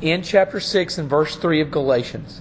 in 0.00 0.22
chapter 0.22 0.60
6 0.60 0.98
and 0.98 1.08
verse 1.08 1.36
3 1.36 1.60
of 1.60 1.70
Galatians. 1.70 2.40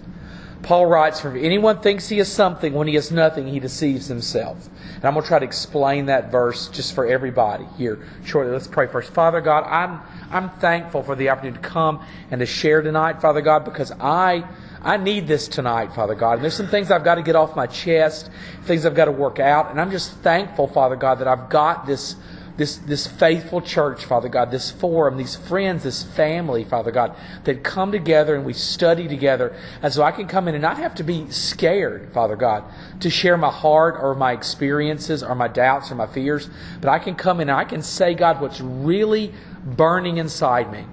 Paul 0.62 0.88
writes, 0.88 1.22
For 1.22 1.36
if 1.36 1.44
anyone 1.44 1.80
thinks 1.80 2.10
he 2.10 2.20
is 2.20 2.32
something 2.32 2.74
when 2.74 2.88
he 2.88 2.96
is 2.96 3.12
nothing, 3.12 3.48
he 3.48 3.60
deceives 3.60 4.08
himself. 4.08 4.68
And 4.96 5.06
I'm 5.06 5.14
going 5.14 5.24
to 5.24 5.28
try 5.28 5.40
to 5.40 5.46
explain 5.46 6.08
that 6.08 6.32
verse 6.32 6.68
just 6.68 6.94
for 6.94 7.06
everybody 7.06 7.66
here 7.78 8.00
shortly. 8.26 8.52
Let's 8.52 8.68
pray 8.68 8.88
first. 8.88 9.14
Father 9.14 9.40
God, 9.40 9.64
I'm, 9.64 10.02
I'm 10.30 10.50
thankful 10.60 11.04
for 11.04 11.16
the 11.16 11.30
opportunity 11.30 11.62
to 11.62 11.68
come 11.68 12.06
and 12.30 12.40
to 12.40 12.46
share 12.46 12.82
tonight, 12.82 13.22
Father 13.22 13.42
God, 13.42 13.64
because 13.64 13.94
I, 14.00 14.44
I 14.82 14.98
need 14.98 15.28
this 15.28 15.48
tonight, 15.48 15.94
Father 15.94 16.16
God. 16.16 16.34
And 16.34 16.44
there's 16.44 16.56
some 16.56 16.68
things 16.68 16.92
I've 16.92 17.06
got 17.06 17.16
to 17.16 17.22
get 17.22 17.38
off 17.38 17.56
my 17.56 17.68
chest, 17.68 18.30
things 18.64 18.86
I've 18.86 18.96
got 18.96 19.06
to 19.06 19.12
work 19.12 19.40
out. 19.40 19.72
And 19.72 19.80
I'm 19.80 19.92
just 19.92 20.12
thankful, 20.18 20.68
Father 20.68 20.98
God, 20.98 21.20
that 21.20 21.28
I've 21.30 21.50
got 21.50 21.86
this 21.86 22.18
this, 22.60 22.76
this 22.76 23.08
faithful 23.08 23.62
church, 23.62 24.04
Father 24.04 24.28
God, 24.28 24.52
this 24.52 24.70
forum, 24.70 25.16
these 25.16 25.38
friends, 25.38 25.84
this 25.84 26.04
family, 26.04 26.66
Father 26.66 26.92
God, 26.92 27.16
that 27.46 27.64
come 27.64 27.90
together 27.90 28.36
and 28.36 28.46
we 28.46 28.52
study 28.52 29.08
together. 29.08 29.56
And 29.82 29.94
so 29.94 30.04
I 30.04 30.12
can 30.12 30.28
come 30.28 30.50
in 30.50 30.56
and 30.56 30.62
not 30.62 30.78
have 30.78 30.94
to 30.96 31.04
be 31.04 31.32
scared, 31.32 32.12
Father 32.14 32.36
God, 32.36 32.66
to 33.00 33.10
share 33.10 33.38
my 33.38 33.50
heart 33.50 33.96
or 33.98 34.14
my 34.14 34.34
experiences 34.34 35.24
or 35.24 35.36
my 35.36 35.48
doubts 35.48 35.90
or 35.90 35.96
my 35.96 36.06
fears. 36.06 36.50
But 36.82 36.90
I 36.90 37.00
can 37.00 37.16
come 37.16 37.40
in 37.40 37.48
and 37.48 37.58
I 37.58 37.64
can 37.64 37.82
say, 37.82 38.14
God, 38.14 38.42
what's 38.42 38.60
really 38.60 39.34
burning 39.64 40.18
inside 40.18 40.70
me. 40.70 40.84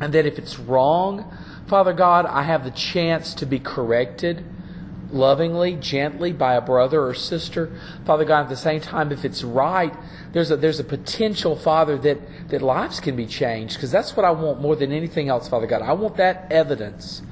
And 0.00 0.14
that 0.14 0.24
if 0.24 0.38
it's 0.38 0.58
wrong, 0.58 1.30
Father 1.66 1.92
God, 1.92 2.24
I 2.24 2.44
have 2.44 2.64
the 2.64 2.70
chance 2.70 3.34
to 3.34 3.44
be 3.44 3.58
corrected 3.58 4.42
lovingly, 5.14 5.76
gently 5.76 6.32
by 6.32 6.54
a 6.54 6.60
brother 6.60 7.02
or 7.02 7.14
sister. 7.14 7.70
Father 8.04 8.24
God, 8.24 8.42
at 8.42 8.48
the 8.48 8.56
same 8.56 8.80
time, 8.80 9.12
if 9.12 9.24
it's 9.24 9.42
right, 9.42 9.94
there's 10.32 10.50
a, 10.50 10.56
there's 10.56 10.80
a 10.80 10.84
potential, 10.84 11.56
Father, 11.56 11.96
that, 11.98 12.18
that 12.48 12.60
lives 12.60 13.00
can 13.00 13.16
be 13.16 13.26
changed 13.26 13.74
because 13.74 13.90
that's 13.90 14.16
what 14.16 14.24
I 14.24 14.32
want 14.32 14.60
more 14.60 14.76
than 14.76 14.92
anything 14.92 15.28
else, 15.28 15.48
Father 15.48 15.66
God. 15.66 15.82
I 15.82 15.92
want 15.92 16.16
that 16.16 16.50
evidence 16.50 17.22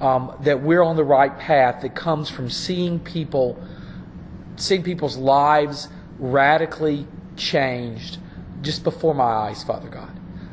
um, 0.00 0.34
that 0.40 0.62
we're 0.62 0.82
on 0.82 0.96
the 0.96 1.04
right 1.04 1.38
path 1.38 1.82
that 1.82 1.94
comes 1.94 2.30
from 2.30 2.50
seeing 2.50 2.98
people, 2.98 3.62
seeing 4.56 4.82
people's 4.82 5.16
lives 5.16 5.88
radically 6.18 7.06
changed 7.36 8.18
just 8.62 8.82
before 8.82 9.14
my 9.14 9.24
eyes, 9.24 9.62
Father 9.62 9.88
God. 9.88 10.10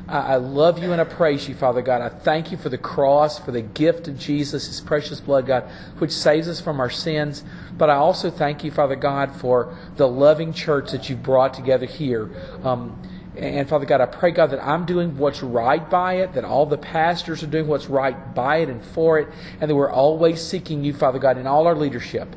I 0.08 0.36
love 0.36 0.84
you 0.84 0.92
and 0.92 1.02
I 1.02 1.04
praise 1.04 1.50
you, 1.50 1.56
Father 1.56 1.82
God. 1.82 2.00
I 2.00 2.10
thank 2.10 2.52
you 2.52 2.58
for 2.58 2.70
the 2.70 2.78
cross, 2.78 3.40
for 3.40 3.52
the 3.52 3.64
gift 3.64 4.08
of 4.08 4.20
Jesus, 4.20 4.68
His 4.68 4.80
precious 4.80 5.20
blood, 5.20 5.48
God, 5.48 5.64
which 5.98 6.12
saves 6.12 6.48
us 6.48 6.62
from 6.62 6.80
our 6.80 6.92
sins. 6.92 7.44
But 7.76 7.90
I 7.90 7.96
also 7.96 8.30
thank 8.30 8.64
you, 8.64 8.70
Father 8.70 8.96
God, 8.96 9.36
for 9.36 9.76
the 9.98 10.08
loving 10.08 10.54
church 10.54 10.92
that 10.92 11.10
you've 11.10 11.24
brought 11.24 11.56
together 11.56 11.88
here. 11.88 12.30
Um, 12.64 13.02
and 13.36 13.68
Father 13.68 13.86
God, 13.86 14.00
I 14.00 14.06
pray, 14.06 14.30
God, 14.30 14.52
that 14.52 14.64
I'm 14.64 14.86
doing 14.86 15.18
what's 15.18 15.42
right 15.42 15.90
by 15.90 16.18
it, 16.18 16.34
that 16.34 16.46
all 16.46 16.68
the 16.68 16.78
pastors 16.78 17.42
are 17.42 17.48
doing 17.48 17.68
what's 17.68 17.88
right 17.88 18.36
by 18.36 18.58
it 18.58 18.70
and 18.70 18.86
for 18.86 19.18
it, 19.18 19.28
and 19.60 19.72
that 19.72 19.76
we're 19.76 19.92
always 19.92 20.40
seeking 20.40 20.84
you, 20.84 20.94
Father 20.94 21.18
God, 21.18 21.40
in 21.40 21.48
all 21.48 21.66
our 21.66 21.76
leadership. 21.76 22.36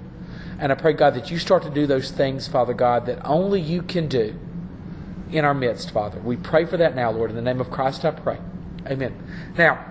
And 0.58 0.72
I 0.72 0.74
pray, 0.74 0.94
God, 0.94 1.14
that 1.14 1.30
you 1.30 1.38
start 1.38 1.64
to 1.64 1.70
do 1.70 1.86
those 1.86 2.10
things, 2.10 2.48
Father 2.48 2.74
God, 2.74 3.04
that 3.06 3.24
only 3.26 3.60
you 3.60 3.82
can 3.82 4.08
do 4.08 4.38
in 5.30 5.44
our 5.44 5.54
midst, 5.54 5.90
Father. 5.90 6.18
We 6.20 6.36
pray 6.36 6.64
for 6.64 6.76
that 6.76 6.94
now, 6.94 7.10
Lord. 7.10 7.30
In 7.30 7.36
the 7.36 7.42
name 7.42 7.60
of 7.60 7.70
Christ, 7.70 8.04
I 8.04 8.10
pray. 8.10 8.38
Amen. 8.86 9.14
Now, 9.56 9.84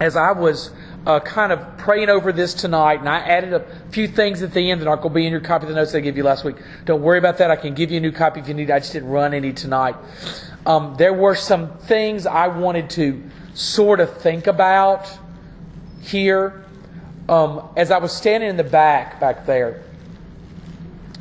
as 0.00 0.16
I 0.16 0.32
was 0.32 0.70
uh, 1.06 1.20
kind 1.20 1.52
of 1.52 1.78
praying 1.78 2.08
over 2.08 2.32
this 2.32 2.54
tonight, 2.54 3.00
and 3.00 3.08
I 3.08 3.18
added 3.20 3.52
a 3.52 3.66
few 3.90 4.08
things 4.08 4.42
at 4.42 4.52
the 4.52 4.70
end 4.70 4.80
that 4.80 4.88
aren't 4.88 5.02
going 5.02 5.12
to 5.12 5.14
be 5.14 5.26
in 5.26 5.32
your 5.32 5.40
copy 5.40 5.64
of 5.64 5.68
the 5.68 5.74
notes 5.74 5.94
I 5.94 6.00
gave 6.00 6.16
you 6.16 6.22
last 6.22 6.44
week. 6.44 6.56
Don't 6.84 7.02
worry 7.02 7.18
about 7.18 7.38
that. 7.38 7.50
I 7.50 7.56
can 7.56 7.74
give 7.74 7.90
you 7.90 7.98
a 7.98 8.00
new 8.00 8.12
copy 8.12 8.40
if 8.40 8.48
you 8.48 8.54
need. 8.54 8.70
I 8.70 8.78
just 8.78 8.92
didn't 8.92 9.08
run 9.08 9.34
any 9.34 9.52
tonight. 9.52 9.96
Um, 10.64 10.94
there 10.96 11.12
were 11.12 11.34
some 11.34 11.76
things 11.78 12.26
I 12.26 12.48
wanted 12.48 12.90
to 12.90 13.22
sort 13.54 14.00
of 14.00 14.16
think 14.18 14.46
about 14.46 15.10
here. 16.00 16.64
Um, 17.28 17.68
as 17.76 17.90
I 17.90 17.98
was 17.98 18.12
standing 18.12 18.50
in 18.50 18.56
the 18.56 18.64
back, 18.64 19.20
back 19.20 19.46
there, 19.46 19.82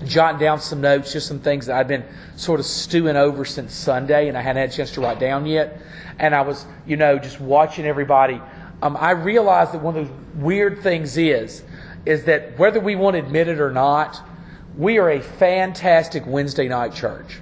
jotting 0.05 0.39
down 0.39 0.59
some 0.59 0.81
notes, 0.81 1.13
just 1.13 1.27
some 1.27 1.39
things 1.39 1.65
that 1.67 1.77
I'd 1.77 1.87
been 1.87 2.05
sort 2.35 2.59
of 2.59 2.65
stewing 2.65 3.15
over 3.15 3.45
since 3.45 3.73
Sunday, 3.73 4.27
and 4.27 4.37
I 4.37 4.41
hadn't 4.41 4.61
had 4.61 4.69
a 4.69 4.73
chance 4.73 4.91
to 4.91 5.01
write 5.01 5.19
down 5.19 5.45
yet. 5.45 5.81
And 6.19 6.35
I 6.35 6.41
was, 6.41 6.65
you 6.85 6.97
know, 6.97 7.17
just 7.17 7.39
watching 7.39 7.85
everybody. 7.85 8.41
Um, 8.81 8.97
I 8.97 9.11
realized 9.11 9.73
that 9.73 9.81
one 9.81 9.97
of 9.97 10.07
those 10.07 10.17
weird 10.35 10.81
things 10.81 11.17
is, 11.17 11.63
is 12.05 12.25
that 12.25 12.57
whether 12.57 12.79
we 12.79 12.95
want 12.95 13.15
to 13.15 13.19
admit 13.19 13.47
it 13.47 13.59
or 13.59 13.71
not, 13.71 14.21
we 14.77 14.97
are 14.97 15.09
a 15.09 15.21
fantastic 15.21 16.25
Wednesday 16.25 16.67
night 16.67 16.93
church. 16.93 17.39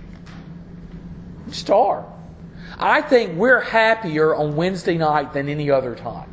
Star. 1.52 2.06
I 2.78 3.02
think 3.02 3.38
we're 3.38 3.62
happier 3.62 4.36
on 4.36 4.56
Wednesday 4.56 4.98
night 4.98 5.34
than 5.34 5.50
any 5.50 5.70
other 5.70 5.96
time. 5.96 6.30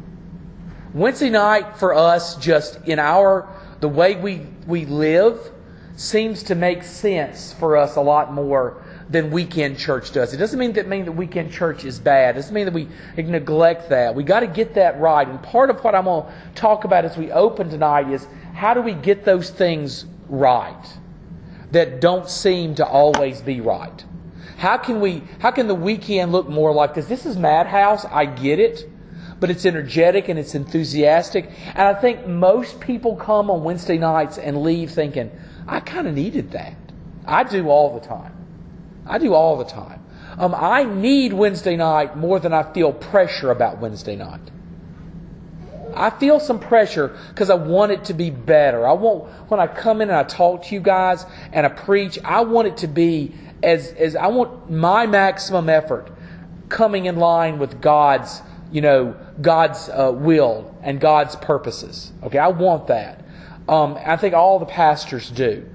Wednesday 0.94 1.30
night 1.30 1.76
for 1.76 1.92
us, 1.94 2.36
just 2.36 2.78
in 2.86 2.98
our 2.98 3.48
the 3.80 3.88
way 3.88 4.16
we 4.16 4.46
we 4.66 4.86
live, 4.86 5.52
seems 5.96 6.42
to 6.44 6.54
make 6.54 6.82
sense 6.82 7.54
for 7.54 7.76
us 7.76 7.96
a 7.96 8.00
lot 8.00 8.32
more 8.32 8.82
than 9.08 9.30
weekend 9.30 9.78
church 9.78 10.12
does. 10.12 10.34
It 10.34 10.36
doesn't 10.36 10.58
mean 10.58 10.72
that 10.74 10.86
mean 10.86 11.06
that 11.06 11.12
weekend 11.12 11.50
church 11.50 11.84
is 11.84 11.98
bad. 11.98 12.36
It 12.36 12.40
doesn't 12.40 12.54
mean 12.54 12.66
that 12.66 12.74
we 12.74 12.88
neglect 13.16 13.88
that. 13.88 14.14
We 14.14 14.22
got 14.22 14.40
to 14.40 14.46
get 14.46 14.74
that 14.74 15.00
right. 15.00 15.26
And 15.26 15.42
part 15.42 15.70
of 15.70 15.82
what 15.82 15.94
I'm 15.94 16.04
going 16.04 16.26
to 16.26 16.32
talk 16.54 16.84
about 16.84 17.04
as 17.04 17.16
we 17.16 17.32
open 17.32 17.70
tonight 17.70 18.10
is 18.10 18.26
how 18.54 18.74
do 18.74 18.82
we 18.82 18.92
get 18.92 19.24
those 19.24 19.50
things 19.50 20.04
right 20.28 20.86
that 21.70 22.00
don't 22.00 22.28
seem 22.28 22.74
to 22.76 22.86
always 22.86 23.40
be 23.40 23.60
right? 23.60 24.04
How 24.58 24.76
can 24.76 25.00
we 25.00 25.22
how 25.38 25.50
can 25.50 25.66
the 25.66 25.74
weekend 25.74 26.32
look 26.32 26.48
more 26.48 26.72
like 26.72 26.94
this? 26.94 27.06
This 27.06 27.24
is 27.26 27.36
Madhouse, 27.36 28.04
I 28.04 28.26
get 28.26 28.58
it. 28.58 28.90
But 29.38 29.50
it's 29.50 29.66
energetic 29.66 30.30
and 30.30 30.38
it's 30.38 30.54
enthusiastic. 30.54 31.50
And 31.74 31.82
I 31.82 31.92
think 31.92 32.26
most 32.26 32.80
people 32.80 33.16
come 33.16 33.50
on 33.50 33.64
Wednesday 33.64 33.98
nights 33.98 34.38
and 34.38 34.62
leave 34.62 34.90
thinking, 34.90 35.30
I 35.66 35.80
kind 35.80 36.06
of 36.06 36.14
needed 36.14 36.52
that. 36.52 36.76
I 37.26 37.44
do 37.44 37.68
all 37.68 37.98
the 37.98 38.06
time. 38.06 38.32
I 39.06 39.18
do 39.18 39.34
all 39.34 39.56
the 39.56 39.64
time. 39.64 40.02
Um, 40.38 40.54
I 40.54 40.84
need 40.84 41.32
Wednesday 41.32 41.76
night 41.76 42.16
more 42.16 42.38
than 42.38 42.52
I 42.52 42.72
feel 42.72 42.92
pressure 42.92 43.50
about 43.50 43.78
Wednesday 43.78 44.16
night. 44.16 44.40
I 45.94 46.10
feel 46.10 46.38
some 46.38 46.60
pressure 46.60 47.16
because 47.30 47.48
I 47.48 47.54
want 47.54 47.92
it 47.92 48.04
to 48.06 48.14
be 48.14 48.30
better. 48.30 48.86
I 48.86 48.92
want 48.92 49.30
when 49.50 49.60
I 49.60 49.66
come 49.66 50.02
in 50.02 50.10
and 50.10 50.18
I 50.18 50.24
talk 50.24 50.64
to 50.64 50.74
you 50.74 50.80
guys 50.80 51.24
and 51.52 51.64
I 51.64 51.70
preach, 51.70 52.18
I 52.22 52.42
want 52.42 52.68
it 52.68 52.76
to 52.78 52.86
be 52.86 53.34
as 53.62 53.88
as 53.92 54.14
I 54.14 54.26
want 54.26 54.70
my 54.70 55.06
maximum 55.06 55.70
effort 55.70 56.10
coming 56.68 57.06
in 57.06 57.16
line 57.16 57.58
with 57.58 57.80
God's, 57.80 58.42
you 58.70 58.82
know, 58.82 59.16
God's 59.40 59.88
uh, 59.88 60.12
will 60.14 60.76
and 60.82 61.00
God's 61.00 61.36
purposes. 61.36 62.12
Okay, 62.22 62.38
I 62.38 62.48
want 62.48 62.88
that. 62.88 63.24
Um, 63.68 63.98
I 64.04 64.16
think 64.16 64.34
all 64.34 64.58
the 64.58 64.66
pastors 64.66 65.30
do. 65.30 65.68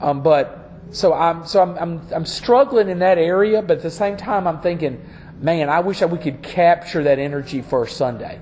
Um, 0.00 0.22
but 0.22 0.70
so 0.90 1.12
I'm 1.12 1.46
so 1.46 1.62
I'm, 1.62 1.76
I'm 1.78 2.14
I'm 2.14 2.26
struggling 2.26 2.88
in 2.88 3.00
that 3.00 3.18
area, 3.18 3.62
but 3.62 3.78
at 3.78 3.82
the 3.82 3.90
same 3.90 4.16
time 4.16 4.46
I'm 4.46 4.60
thinking, 4.60 5.04
man, 5.40 5.68
I 5.68 5.80
wish 5.80 6.02
I, 6.02 6.06
we 6.06 6.18
could 6.18 6.42
capture 6.42 7.02
that 7.04 7.18
energy 7.18 7.62
for 7.62 7.86
Sunday. 7.86 8.40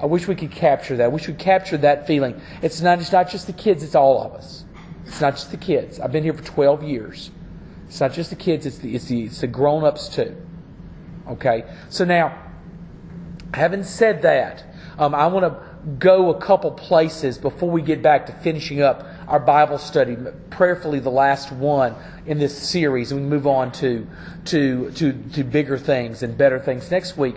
I 0.00 0.06
wish 0.06 0.26
we 0.26 0.34
could 0.34 0.50
capture 0.50 0.96
that. 0.96 1.04
I 1.04 1.08
wish 1.08 1.28
we 1.28 1.34
capture 1.34 1.76
that 1.78 2.06
feeling. 2.06 2.40
It's 2.60 2.80
not 2.80 3.00
it's 3.00 3.12
not 3.12 3.30
just 3.30 3.46
the 3.46 3.52
kids, 3.52 3.82
it's 3.82 3.94
all 3.94 4.22
of 4.22 4.32
us. 4.32 4.64
It's 5.06 5.20
not 5.20 5.34
just 5.34 5.50
the 5.50 5.56
kids. 5.56 6.00
I've 6.00 6.12
been 6.12 6.24
here 6.24 6.34
for 6.34 6.44
12 6.44 6.82
years. 6.82 7.30
It's 7.86 8.00
not 8.00 8.12
just 8.12 8.30
the 8.30 8.36
kids, 8.36 8.66
it's 8.66 8.78
the 8.78 8.94
it's 8.94 9.06
the, 9.06 9.24
it's 9.24 9.40
the 9.40 9.46
grown-ups 9.46 10.08
too. 10.08 10.36
Okay? 11.28 11.64
So 11.88 12.04
now, 12.04 12.36
having 13.54 13.84
said 13.84 14.22
that, 14.22 14.64
um, 14.98 15.14
I 15.14 15.26
want 15.28 15.44
to 15.44 15.71
go 15.98 16.30
a 16.30 16.40
couple 16.40 16.70
places 16.70 17.38
before 17.38 17.70
we 17.70 17.82
get 17.82 18.02
back 18.02 18.26
to 18.26 18.32
finishing 18.32 18.82
up 18.82 19.06
our 19.26 19.40
Bible 19.40 19.78
study, 19.78 20.16
prayerfully 20.50 21.00
the 21.00 21.10
last 21.10 21.50
one 21.50 21.94
in 22.26 22.38
this 22.38 22.56
series, 22.56 23.10
and 23.10 23.22
we 23.22 23.26
move 23.26 23.46
on 23.46 23.72
to 23.72 24.06
to 24.46 24.90
to, 24.92 25.12
to 25.32 25.44
bigger 25.44 25.78
things 25.78 26.22
and 26.22 26.38
better 26.38 26.58
things 26.58 26.90
next 26.90 27.16
week. 27.16 27.36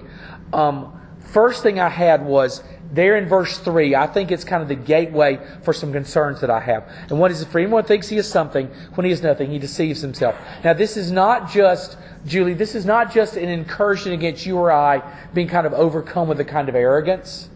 Um, 0.54 1.00
first 1.20 1.64
thing 1.64 1.80
I 1.80 1.90
had 1.90 2.24
was 2.24 2.64
there 2.92 3.18
in 3.18 3.28
verse 3.28 3.58
3, 3.58 3.96
I 3.96 4.06
think 4.06 4.32
it's 4.32 4.44
kind 4.44 4.62
of 4.62 4.70
the 4.70 4.76
gateway 4.76 5.40
for 5.64 5.74
some 5.74 5.92
concerns 5.92 6.40
that 6.42 6.52
I 6.52 6.60
have. 6.60 6.88
And 7.10 7.20
what 7.20 7.32
is 7.32 7.42
it? 7.42 7.48
For 7.48 7.58
anyone 7.60 7.84
thinks 7.84 8.08
he 8.08 8.18
is 8.18 8.28
something 8.28 8.68
when 8.94 9.06
he 9.06 9.12
is 9.12 9.24
nothing, 9.24 9.50
he 9.50 9.58
deceives 9.58 10.02
himself. 10.02 10.36
Now, 10.64 10.74
this 10.74 10.96
is 10.96 11.12
not 11.12 11.52
just, 11.52 11.98
Julie, 12.26 12.54
this 12.54 12.76
is 12.76 12.86
not 12.86 13.12
just 13.12 13.38
an 13.38 13.50
incursion 13.50 14.14
against 14.14 14.46
you 14.46 14.58
or 14.58 14.72
I 14.72 15.02
being 15.34 15.48
kind 15.48 15.66
of 15.66 15.74
overcome 15.74 16.28
with 16.28 16.40
a 16.40 16.46
kind 16.46 16.70
of 16.70 16.76
arrogance 16.76 17.50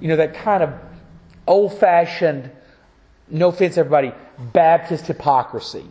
you 0.00 0.08
know, 0.08 0.16
that 0.16 0.34
kind 0.34 0.62
of 0.62 0.72
old 1.46 1.78
fashioned, 1.78 2.50
no 3.28 3.48
offense 3.48 3.76
everybody, 3.78 4.12
Baptist 4.38 5.06
hypocrisy. 5.06 5.86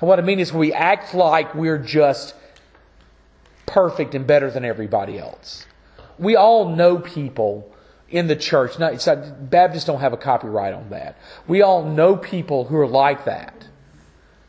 And 0.00 0.08
what 0.08 0.18
I 0.18 0.22
mean 0.22 0.40
is 0.40 0.52
we 0.52 0.72
act 0.72 1.14
like 1.14 1.54
we're 1.54 1.78
just 1.78 2.34
perfect 3.66 4.14
and 4.14 4.26
better 4.26 4.50
than 4.50 4.64
everybody 4.64 5.18
else. 5.18 5.66
We 6.18 6.36
all 6.36 6.68
know 6.68 6.98
people 6.98 7.72
in 8.08 8.26
the 8.26 8.36
church. 8.36 8.78
Not, 8.78 9.06
not, 9.06 9.50
Baptists 9.50 9.84
don't 9.84 10.00
have 10.00 10.12
a 10.12 10.16
copyright 10.18 10.74
on 10.74 10.90
that. 10.90 11.16
We 11.48 11.62
all 11.62 11.84
know 11.84 12.16
people 12.16 12.64
who 12.64 12.76
are 12.76 12.86
like 12.86 13.24
that. 13.24 13.54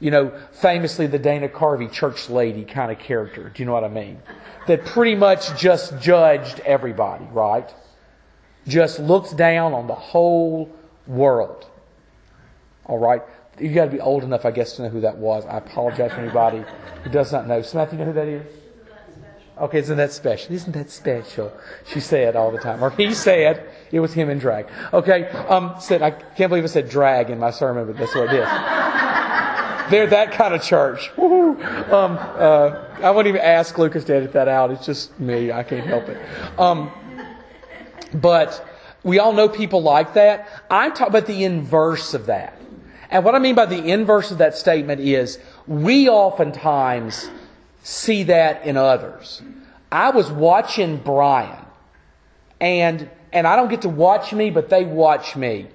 you 0.03 0.11
know, 0.11 0.33
famously 0.51 1.07
the 1.07 1.17
Dana 1.17 1.47
Carvey 1.47 1.89
church 1.89 2.29
lady 2.29 2.65
kind 2.65 2.91
of 2.91 2.99
character. 2.99 3.47
Do 3.47 3.63
you 3.63 3.65
know 3.65 3.71
what 3.71 3.85
I 3.85 3.87
mean? 3.87 4.21
That 4.67 4.83
pretty 4.83 5.15
much 5.15 5.57
just 5.57 5.97
judged 6.01 6.59
everybody, 6.59 7.23
right? 7.31 7.73
Just 8.67 8.99
looks 8.99 9.31
down 9.31 9.73
on 9.73 9.87
the 9.87 9.95
whole 9.95 10.69
world. 11.07 11.65
All 12.85 12.97
right? 12.97 13.21
You 13.59 13.73
got 13.73 13.85
to 13.85 13.91
be 13.91 13.99
old 13.99 14.23
enough, 14.23 14.45
I 14.45 14.51
guess, 14.51 14.73
to 14.73 14.83
know 14.83 14.89
who 14.89 15.01
that 15.01 15.17
was. 15.17 15.45
I 15.45 15.57
apologize 15.57 16.11
to 16.11 16.19
anybody 16.19 16.63
who 17.03 17.09
does 17.09 17.31
not 17.31 17.47
know. 17.47 17.61
Samantha, 17.61 17.95
you 17.95 17.99
know 17.99 18.05
who 18.05 18.13
that 18.13 18.27
is? 18.27 18.45
Okay, 19.59 19.77
isn't 19.77 19.97
that 19.97 20.11
special? 20.11 20.55
Isn't 20.55 20.73
that 20.73 20.89
special? 20.89 21.53
She 21.85 21.99
said 21.99 22.35
all 22.35 22.51
the 22.51 22.57
time. 22.57 22.83
Or 22.83 22.89
he 22.89 23.13
said, 23.13 23.69
it 23.91 23.99
was 23.99 24.11
him 24.11 24.31
in 24.31 24.39
drag. 24.39 24.65
Okay, 24.91 25.27
um, 25.27 25.75
said, 25.79 26.01
I 26.01 26.09
can't 26.09 26.49
believe 26.49 26.63
I 26.63 26.67
said 26.67 26.89
drag 26.89 27.29
in 27.29 27.37
my 27.37 27.51
sermon, 27.51 27.85
but 27.85 27.97
that's 27.97 28.15
what 28.15 28.33
it 28.33 28.39
is. 28.39 28.49
They're 29.91 30.07
that 30.07 30.31
kind 30.31 30.55
of 30.55 30.63
church. 30.63 31.11
Um, 31.17 32.17
uh, 32.17 32.85
I 33.03 33.11
won't 33.11 33.27
even 33.27 33.41
ask 33.41 33.77
Lucas 33.77 34.03
to 34.05 34.15
edit 34.15 34.33
that 34.33 34.47
out. 34.47 34.71
It's 34.71 34.85
just 34.85 35.19
me. 35.19 35.51
I 35.51 35.61
can't 35.61 35.85
help 35.85 36.09
it. 36.09 36.17
Um, 36.57 36.91
but 38.13 38.65
we 39.03 39.19
all 39.19 39.33
know 39.33 39.49
people 39.49 39.81
like 39.81 40.13
that. 40.13 40.47
I'm 40.69 40.91
talking 40.91 41.07
about 41.15 41.27
the 41.27 41.43
inverse 41.43 42.13
of 42.13 42.27
that. 42.27 42.59
And 43.09 43.23
what 43.23 43.35
I 43.35 43.39
mean 43.39 43.55
by 43.55 43.65
the 43.65 43.83
inverse 43.83 44.31
of 44.31 44.39
that 44.39 44.55
statement 44.55 45.01
is 45.01 45.39
we 45.67 46.09
oftentimes 46.09 47.29
see 47.83 48.23
that 48.23 48.65
in 48.65 48.77
others. 48.77 49.41
I 49.91 50.09
was 50.09 50.31
watching 50.31 50.97
Brian, 50.97 51.63
and 52.59 53.09
and 53.31 53.47
I 53.47 53.55
don't 53.55 53.69
get 53.69 53.81
to 53.81 53.89
watch 53.89 54.33
me, 54.33 54.49
but 54.49 54.69
they 54.69 54.85
watch 54.85 55.35
me. 55.35 55.67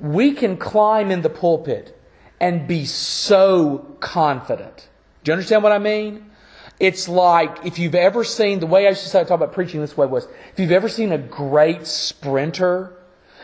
We 0.00 0.32
can 0.32 0.56
climb 0.56 1.10
in 1.10 1.22
the 1.22 1.30
pulpit 1.30 1.98
and 2.40 2.66
be 2.66 2.84
so 2.84 3.96
confident. 4.00 4.88
Do 5.22 5.30
you 5.30 5.34
understand 5.34 5.62
what 5.62 5.72
I 5.72 5.78
mean? 5.78 6.30
It's 6.80 7.08
like 7.08 7.64
if 7.64 7.78
you've 7.78 7.94
ever 7.94 8.24
seen 8.24 8.58
the 8.58 8.66
way 8.66 8.86
I 8.86 8.90
used 8.90 9.06
to 9.06 9.10
talk 9.10 9.30
about 9.30 9.52
preaching 9.52 9.80
this 9.80 9.96
way 9.96 10.06
was 10.06 10.26
if 10.52 10.58
you've 10.58 10.72
ever 10.72 10.88
seen 10.88 11.12
a 11.12 11.18
great 11.18 11.86
sprinter, 11.86 12.92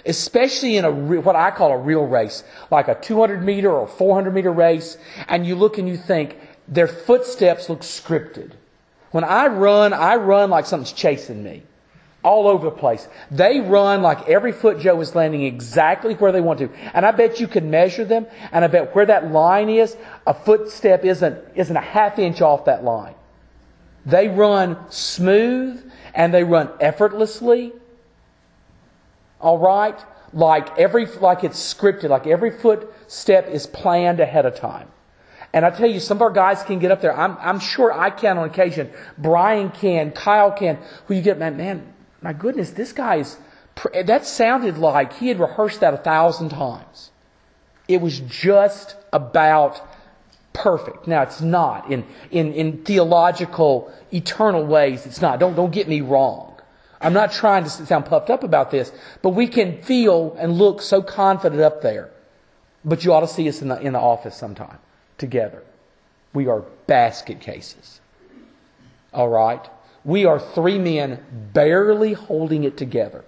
especially 0.05 0.77
in 0.77 0.85
a 0.85 0.91
what 0.91 1.37
I 1.37 1.51
call 1.53 1.71
a 1.71 1.79
real 1.79 2.05
race, 2.05 2.43
like 2.71 2.89
a 2.89 2.97
200 2.97 3.43
meter 3.43 3.71
or 3.71 3.87
400 3.87 4.35
meter 4.35 4.53
race, 4.53 4.99
and 5.29 5.47
you 5.47 5.55
look 5.55 5.79
and 5.79 5.89
you 5.89 5.97
think 5.97 6.37
their 6.67 6.89
footsteps 6.89 7.69
look 7.69 7.81
scripted. 7.81 8.53
When 9.13 9.25
I 9.25 9.47
run, 9.47 9.93
I 9.93 10.17
run 10.17 10.51
like 10.51 10.67
something's 10.67 10.93
chasing 10.93 11.43
me. 11.43 11.63
All 12.23 12.49
over 12.49 12.67
the 12.67 12.77
place. 12.77 13.09
They 13.31 13.61
run 13.61 14.03
like 14.03 14.29
every 14.29 14.53
foot 14.53 14.79
Joe 14.79 15.01
is 15.01 15.15
landing 15.15 15.43
exactly 15.45 16.15
where 16.15 16.33
they 16.33 16.43
want 16.43 16.59
to. 16.59 16.71
And 16.93 17.07
I 17.07 17.13
bet 17.13 17.41
you 17.41 17.49
can 17.49 17.71
measure 17.71 18.05
them, 18.05 18.27
and 18.53 18.63
I 18.63 18.69
bet 18.69 18.95
where 18.95 19.07
that 19.07 19.33
line 19.33 19.71
is, 19.71 19.97
a 20.27 20.35
footstep 20.35 21.05
isn't, 21.05 21.39
isn't 21.55 21.77
a 21.77 21.81
half 21.81 22.19
inch 22.19 22.43
off 22.43 22.67
that 22.67 22.85
line. 22.85 23.15
They 24.07 24.29
run 24.29 24.77
smooth 24.91 25.91
and 26.15 26.33
they 26.33 26.45
run 26.45 26.71
effortlessly. 26.81 27.73
All 29.41 29.59
right? 29.59 29.99
Like 30.33 30.79
every, 30.79 31.07
like 31.07 31.45
it's 31.45 31.75
scripted, 31.75 32.09
like 32.09 32.27
every 32.27 32.51
footstep 32.51 33.49
is 33.49 33.67
planned 33.67 34.21
ahead 34.21 34.47
of 34.47 34.55
time. 34.55 34.89
And 35.53 35.65
I 35.65 35.71
tell 35.71 35.91
you, 35.91 35.99
some 35.99 36.19
of 36.19 36.23
our 36.23 36.31
guys 36.31 36.63
can 36.63 36.79
get 36.79 36.93
up 36.93 37.01
there. 37.01 37.17
I'm, 37.17 37.37
I'm 37.41 37.59
sure 37.59 37.93
I 37.93 38.11
can 38.11 38.39
on 38.39 38.49
occasion. 38.49 38.91
Brian 39.19 39.71
can, 39.71 40.13
Kyle 40.13 40.53
can. 40.53 40.79
Who 41.07 41.15
you 41.15 41.23
get, 41.23 41.39
man, 41.39 41.57
man, 41.57 41.93
my 42.23 42.33
goodness, 42.33 42.71
this 42.71 42.93
guy's, 42.93 43.37
that 43.93 44.27
sounded 44.27 44.79
like 44.79 45.15
he 45.15 45.29
had 45.29 45.41
rehearsed 45.41 45.81
that 45.81 45.93
a 45.93 45.97
thousand 45.97 46.51
times. 46.51 47.11
It 47.89 48.01
was 48.01 48.21
just 48.21 48.95
about 49.13 49.83
perfect. 50.53 51.07
Now 51.07 51.23
it's 51.23 51.41
not. 51.41 51.91
In, 51.91 52.05
in, 52.31 52.53
in 52.53 52.85
theological, 52.85 53.93
eternal 54.13 54.65
ways, 54.65 55.07
it's 55.07 55.21
not. 55.21 55.39
Don't, 55.39 55.55
don't 55.55 55.73
get 55.73 55.89
me 55.89 56.01
wrong. 56.01 56.61
I'm 57.01 57.15
not 57.15 57.33
trying 57.33 57.65
to 57.65 57.71
sound 57.71 58.07
puffed 58.07 58.29
up 58.29 58.45
about 58.45 58.71
this, 58.71 58.93
but 59.23 59.31
we 59.31 59.47
can 59.47 59.81
feel 59.83 60.37
and 60.39 60.53
look 60.53 60.83
so 60.83 61.03
confident 61.03 61.63
up 61.63 61.81
there. 61.81 62.11
But 62.85 63.05
you 63.05 63.13
ought 63.13 63.21
to 63.21 63.29
see 63.29 63.49
us 63.49 63.63
in 63.63 63.69
the, 63.69 63.81
in 63.81 63.95
the 63.95 63.99
office 63.99 64.37
sometime 64.37 64.79
together. 65.17 65.63
We 66.33 66.47
are 66.47 66.61
basket 66.87 67.41
cases. 67.41 68.01
All 69.13 69.29
right? 69.29 69.67
We 70.05 70.25
are 70.25 70.39
three 70.39 70.79
men 70.79 71.25
barely 71.53 72.13
holding 72.13 72.65
it 72.65 72.77
together. 72.77 73.25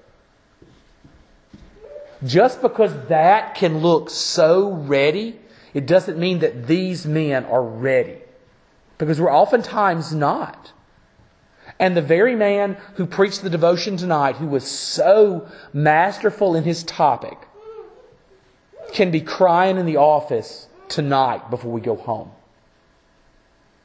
Just 2.25 2.63
because 2.63 2.93
that 3.09 3.55
can 3.55 3.79
look 3.79 4.09
so 4.09 4.71
ready, 4.71 5.39
it 5.75 5.87
doesn't 5.87 6.19
mean 6.19 6.41
that 6.41 6.67
these 6.67 7.07
men 7.07 7.45
are 7.45 7.63
ready. 7.63 8.19
Because 8.99 9.21
we're 9.21 9.33
oftentimes 9.33 10.15
not. 10.15 10.73
And 11.79 11.97
the 11.97 12.03
very 12.03 12.37
man 12.37 12.77
who 12.95 13.07
preached 13.07 13.43
the 13.43 13.51
devotion 13.51 13.97
tonight, 13.97 14.37
who 14.37 14.47
was 14.47 14.69
so 14.69 15.49
masterful 15.73 16.55
in 16.55 16.65
his 16.65 16.85
topic, 16.85 17.39
can 18.93 19.11
be 19.11 19.21
crying 19.21 19.79
in 19.79 19.87
the 19.87 19.97
office 19.97 20.69
tonight 20.89 21.51
before 21.51 21.73
we 21.73 21.81
go 21.81 21.97
home. 21.97 22.31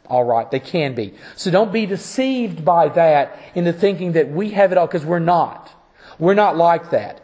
All 0.09 0.23
right, 0.23 0.49
they 0.49 0.59
can 0.59 0.95
be. 0.95 1.13
So 1.35 1.51
don't 1.51 1.71
be 1.71 1.85
deceived 1.85 2.63
by 2.63 2.89
that 2.89 3.37
into 3.55 3.73
thinking 3.73 4.13
that 4.13 4.29
we 4.29 4.51
have 4.51 4.71
it 4.71 4.77
all 4.77 4.87
because 4.87 5.05
we're 5.05 5.19
not. 5.19 5.71
We're 6.19 6.33
not 6.33 6.55
like 6.57 6.91
that. 6.91 7.21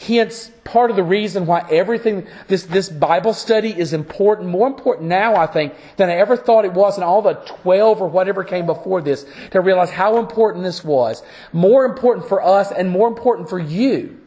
Hence, 0.00 0.52
part 0.62 0.90
of 0.90 0.96
the 0.96 1.02
reason 1.02 1.44
why 1.44 1.66
everything, 1.68 2.28
this, 2.46 2.62
this 2.62 2.88
Bible 2.88 3.34
study 3.34 3.76
is 3.76 3.92
important, 3.92 4.48
more 4.48 4.68
important 4.68 5.08
now, 5.08 5.34
I 5.34 5.46
think, 5.46 5.74
than 5.96 6.08
I 6.08 6.14
ever 6.14 6.36
thought 6.36 6.64
it 6.64 6.72
was 6.72 6.96
in 6.96 7.02
all 7.02 7.20
the 7.20 7.34
12 7.34 8.00
or 8.00 8.06
whatever 8.06 8.44
came 8.44 8.64
before 8.64 9.02
this, 9.02 9.26
to 9.50 9.60
realize 9.60 9.90
how 9.90 10.18
important 10.18 10.62
this 10.62 10.84
was. 10.84 11.24
More 11.52 11.84
important 11.84 12.28
for 12.28 12.40
us 12.40 12.70
and 12.70 12.88
more 12.88 13.08
important 13.08 13.48
for 13.50 13.58
you. 13.58 14.20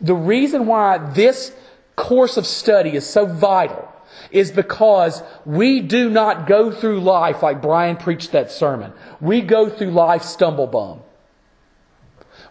The 0.00 0.14
reason 0.14 0.66
why 0.66 0.98
this 0.98 1.52
course 1.96 2.36
of 2.36 2.46
study 2.46 2.94
is 2.94 3.04
so 3.04 3.26
vital 3.26 3.92
is 4.30 4.52
because 4.52 5.24
we 5.44 5.80
do 5.80 6.08
not 6.08 6.46
go 6.46 6.70
through 6.70 7.00
life 7.00 7.42
like 7.42 7.60
Brian 7.60 7.96
preached 7.96 8.30
that 8.30 8.52
sermon. 8.52 8.92
We 9.20 9.40
go 9.40 9.68
through 9.68 9.90
life 9.90 10.22
stumble 10.22 10.68
bum. 10.68 11.00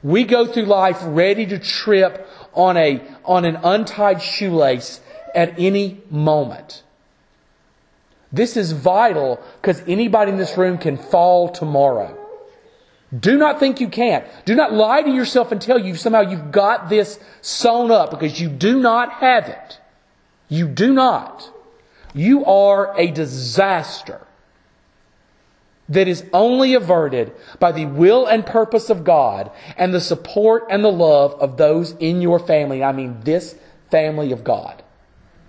We 0.06 0.24
go 0.24 0.46
through 0.46 0.66
life 0.66 1.00
ready 1.02 1.48
to 1.48 1.57
trip 1.57 2.30
on 2.54 2.78
a, 2.78 3.02
on 3.24 3.44
an 3.44 3.56
untied 3.63 4.22
shoelace 4.22 5.02
at 5.34 5.60
any 5.60 6.04
moment. 6.12 6.84
This 8.31 8.56
is 8.56 8.72
vital 8.72 9.42
because 9.60 9.81
anybody 9.88 10.31
in 10.31 10.38
this 10.38 10.60
room 10.60 10.78
can 10.78 10.98
fall 10.98 11.50
tomorrow. 11.50 12.16
Do 13.19 13.36
not 13.36 13.60
think 13.60 13.81
you 13.81 13.90
can't. 13.90 14.24
Do 14.46 14.53
not 14.53 14.72
lie 14.72 15.01
to 15.01 15.10
yourself 15.10 15.51
and 15.51 15.60
tell 15.60 15.79
you 15.79 15.96
somehow 15.96 16.22
you've 16.22 16.51
got 16.51 16.88
this 16.88 17.20
sewn 17.41 17.89
up 17.89 18.12
because 18.12 18.39
you 18.39 18.48
do 18.48 18.79
not 18.79 19.12
have 19.13 19.50
it. 19.50 19.79
You 20.50 20.68
do 20.68 20.94
not. 20.94 21.50
You 22.13 22.46
are 22.46 22.94
a 22.96 23.10
disaster 23.10 24.22
that 25.88 26.08
is 26.08 26.25
only 26.34 26.74
averted 26.74 27.32
by 27.60 27.72
the 27.72 27.86
will 27.86 28.25
and 28.25 28.46
purpose 28.46 28.89
of 28.89 29.04
God 29.04 29.51
and 29.77 29.94
the 29.94 30.01
support 30.01 30.65
and 30.70 30.84
the 30.84 30.92
love 30.92 31.34
of 31.36 31.58
those 31.58 31.92
in 31.94 32.22
your 32.22 32.39
family. 32.39 32.84
I 32.84 32.92
mean, 32.92 33.20
this 33.24 33.56
family 33.92 34.32
of 34.32 34.44
God. 34.44 34.82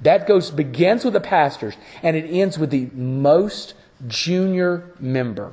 That 0.03 0.27
goes, 0.27 0.51
begins 0.51 1.05
with 1.05 1.15
the 1.15 1.21
pastors 1.21 1.75
and 2.03 2.17
it 2.17 2.29
ends 2.29 2.59
with 2.59 2.71
the 2.71 2.91
most 2.93 3.75
junior 4.07 4.91
member. 5.01 5.53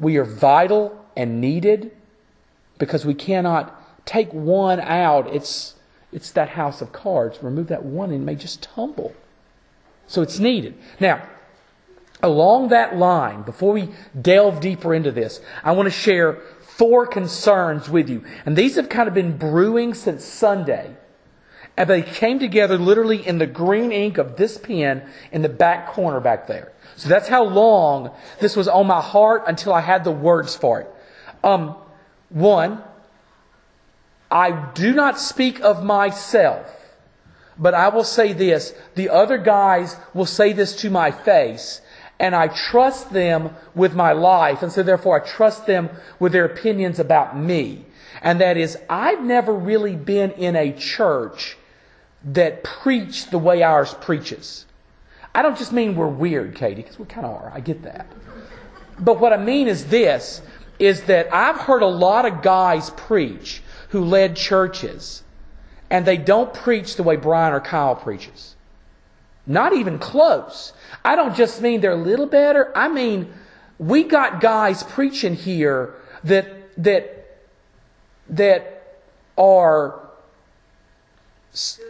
We 0.00 0.16
are 0.16 0.24
vital 0.24 1.04
and 1.14 1.40
needed 1.40 1.94
because 2.78 3.04
we 3.04 3.14
cannot 3.14 3.78
take 4.06 4.32
one 4.32 4.80
out. 4.80 5.32
It's, 5.34 5.74
it's 6.12 6.30
that 6.32 6.50
house 6.50 6.80
of 6.80 6.92
cards. 6.92 7.42
Remove 7.42 7.68
that 7.68 7.84
one 7.84 8.10
and 8.10 8.22
it 8.22 8.24
may 8.24 8.36
just 8.36 8.62
tumble. 8.62 9.14
So 10.06 10.22
it's 10.22 10.38
needed. 10.38 10.74
Now, 10.98 11.28
along 12.22 12.68
that 12.68 12.96
line, 12.96 13.42
before 13.42 13.72
we 13.72 13.88
delve 14.20 14.60
deeper 14.60 14.94
into 14.94 15.10
this, 15.10 15.40
I 15.64 15.72
want 15.72 15.86
to 15.86 15.90
share 15.90 16.40
four 16.60 17.06
concerns 17.06 17.88
with 17.88 18.08
you. 18.08 18.24
And 18.46 18.56
these 18.56 18.76
have 18.76 18.88
kind 18.88 19.08
of 19.08 19.14
been 19.14 19.36
brewing 19.36 19.94
since 19.94 20.24
Sunday. 20.24 20.96
And 21.76 21.88
they 21.88 22.02
came 22.02 22.38
together 22.38 22.76
literally 22.76 23.26
in 23.26 23.38
the 23.38 23.46
green 23.46 23.92
ink 23.92 24.18
of 24.18 24.36
this 24.36 24.58
pen 24.58 25.02
in 25.30 25.42
the 25.42 25.48
back 25.48 25.88
corner 25.88 26.20
back 26.20 26.46
there. 26.46 26.72
So 26.96 27.08
that's 27.08 27.28
how 27.28 27.44
long 27.44 28.10
this 28.40 28.56
was 28.56 28.68
on 28.68 28.86
my 28.86 29.00
heart 29.00 29.44
until 29.46 29.72
I 29.72 29.80
had 29.80 30.04
the 30.04 30.10
words 30.10 30.54
for 30.54 30.80
it. 30.80 30.90
Um, 31.42 31.76
one, 32.28 32.82
I 34.30 34.70
do 34.74 34.94
not 34.94 35.18
speak 35.18 35.60
of 35.60 35.82
myself, 35.84 36.66
but 37.58 37.74
I 37.74 37.88
will 37.88 38.04
say 38.04 38.32
this. 38.32 38.74
The 38.94 39.08
other 39.10 39.38
guys 39.38 39.96
will 40.14 40.26
say 40.26 40.52
this 40.52 40.76
to 40.76 40.90
my 40.90 41.10
face, 41.10 41.80
and 42.22 42.36
I 42.36 42.46
trust 42.46 43.12
them 43.12 43.50
with 43.74 43.94
my 43.96 44.12
life, 44.12 44.62
and 44.62 44.70
so 44.70 44.84
therefore 44.84 45.20
I 45.20 45.26
trust 45.26 45.66
them 45.66 45.90
with 46.20 46.30
their 46.30 46.44
opinions 46.44 47.00
about 47.00 47.36
me. 47.36 47.84
And 48.22 48.40
that 48.40 48.56
is, 48.56 48.78
I've 48.88 49.22
never 49.24 49.52
really 49.52 49.96
been 49.96 50.30
in 50.30 50.54
a 50.54 50.72
church 50.72 51.56
that 52.24 52.62
preached 52.62 53.32
the 53.32 53.38
way 53.38 53.64
ours 53.64 53.94
preaches. 53.94 54.66
I 55.34 55.42
don't 55.42 55.58
just 55.58 55.72
mean 55.72 55.96
we're 55.96 56.06
weird, 56.06 56.54
Katie, 56.54 56.76
because 56.76 56.96
we 56.96 57.06
kind 57.06 57.26
of 57.26 57.32
are. 57.32 57.50
I 57.52 57.58
get 57.58 57.82
that. 57.82 58.06
But 59.00 59.18
what 59.18 59.32
I 59.32 59.36
mean 59.36 59.66
is 59.66 59.86
this 59.86 60.42
is 60.78 61.02
that 61.04 61.32
I've 61.34 61.56
heard 61.56 61.82
a 61.82 61.86
lot 61.86 62.24
of 62.24 62.40
guys 62.40 62.90
preach 62.90 63.62
who 63.88 64.04
led 64.04 64.36
churches, 64.36 65.24
and 65.90 66.06
they 66.06 66.18
don't 66.18 66.54
preach 66.54 66.94
the 66.94 67.02
way 67.02 67.16
Brian 67.16 67.52
or 67.52 67.60
Kyle 67.60 67.96
preaches. 67.96 68.54
Not 69.46 69.72
even 69.72 69.98
close. 69.98 70.72
I 71.04 71.16
don't 71.16 71.34
just 71.34 71.60
mean 71.60 71.80
they're 71.80 71.92
a 71.92 71.96
little 71.96 72.26
better. 72.26 72.76
I 72.76 72.88
mean, 72.88 73.32
we 73.78 74.04
got 74.04 74.40
guys 74.40 74.82
preaching 74.82 75.34
here 75.34 75.94
that 76.24 76.46
that 76.82 77.40
that 78.28 79.00
are 79.36 80.00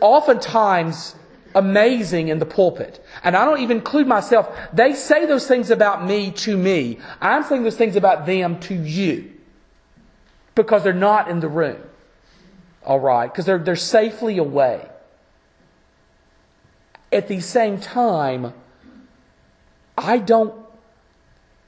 oftentimes 0.00 1.14
amazing 1.54 2.28
in 2.28 2.38
the 2.38 2.46
pulpit. 2.46 3.04
And 3.22 3.36
I 3.36 3.44
don't 3.44 3.60
even 3.60 3.78
include 3.78 4.06
myself. 4.06 4.48
They 4.72 4.94
say 4.94 5.26
those 5.26 5.46
things 5.46 5.70
about 5.70 6.04
me 6.04 6.30
to 6.30 6.56
me. 6.56 6.98
I'm 7.20 7.42
saying 7.44 7.62
those 7.62 7.76
things 7.76 7.96
about 7.96 8.26
them 8.26 8.58
to 8.60 8.74
you. 8.74 9.30
Because 10.54 10.82
they're 10.82 10.92
not 10.92 11.28
in 11.28 11.40
the 11.40 11.48
room. 11.48 11.80
All 12.84 13.00
right? 13.00 13.30
Because 13.30 13.46
they're, 13.46 13.58
they're 13.58 13.76
safely 13.76 14.38
away. 14.38 14.88
At 17.12 17.28
the 17.28 17.40
same 17.40 17.78
time, 17.78 18.54
I 19.96 20.18
don't, 20.18 20.54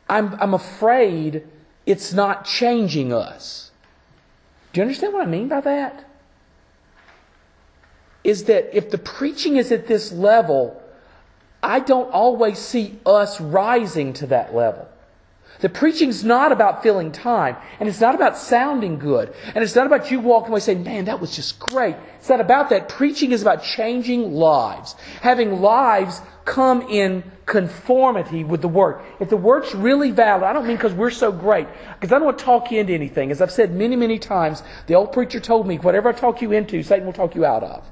I'm, 0.08 0.34
I'm 0.40 0.54
afraid 0.54 1.46
it's 1.86 2.12
not 2.12 2.44
changing 2.44 3.12
us. 3.12 3.70
Do 4.72 4.80
you 4.80 4.82
understand 4.82 5.12
what 5.12 5.22
I 5.22 5.30
mean 5.30 5.48
by 5.48 5.60
that? 5.60 6.04
Is 8.24 8.44
that 8.44 8.74
if 8.76 8.90
the 8.90 8.98
preaching 8.98 9.56
is 9.56 9.70
at 9.70 9.86
this 9.86 10.10
level, 10.10 10.82
I 11.62 11.80
don't 11.80 12.10
always 12.10 12.58
see 12.58 12.98
us 13.04 13.40
rising 13.40 14.12
to 14.14 14.26
that 14.28 14.54
level. 14.54 14.88
The 15.64 15.70
preaching's 15.70 16.22
not 16.22 16.52
about 16.52 16.82
filling 16.82 17.10
time, 17.10 17.56
and 17.80 17.88
it's 17.88 17.98
not 17.98 18.14
about 18.14 18.36
sounding 18.36 18.98
good, 18.98 19.32
and 19.54 19.64
it's 19.64 19.74
not 19.74 19.86
about 19.86 20.10
you 20.10 20.20
walking 20.20 20.50
away 20.50 20.60
saying, 20.60 20.84
man, 20.84 21.06
that 21.06 21.22
was 21.22 21.34
just 21.34 21.58
great. 21.58 21.96
It's 22.18 22.28
not 22.28 22.42
about 22.42 22.68
that. 22.68 22.90
Preaching 22.90 23.32
is 23.32 23.40
about 23.40 23.62
changing 23.62 24.34
lives, 24.34 24.94
having 25.22 25.62
lives 25.62 26.20
come 26.44 26.82
in 26.90 27.24
conformity 27.46 28.44
with 28.44 28.60
the 28.60 28.68
Word. 28.68 29.00
If 29.20 29.30
the 29.30 29.38
Word's 29.38 29.74
really 29.74 30.10
valid, 30.10 30.42
I 30.42 30.52
don't 30.52 30.66
mean 30.66 30.76
because 30.76 30.92
we're 30.92 31.10
so 31.10 31.32
great, 31.32 31.66
because 31.98 32.12
I 32.12 32.16
don't 32.16 32.26
want 32.26 32.40
to 32.40 32.44
talk 32.44 32.70
you 32.70 32.80
into 32.80 32.92
anything. 32.92 33.30
As 33.30 33.40
I've 33.40 33.50
said 33.50 33.72
many, 33.72 33.96
many 33.96 34.18
times, 34.18 34.62
the 34.86 34.96
old 34.96 35.14
preacher 35.14 35.40
told 35.40 35.66
me, 35.66 35.78
whatever 35.78 36.10
I 36.10 36.12
talk 36.12 36.42
you 36.42 36.52
into, 36.52 36.82
Satan 36.82 37.06
will 37.06 37.14
talk 37.14 37.34
you 37.34 37.46
out 37.46 37.62
of. 37.62 37.86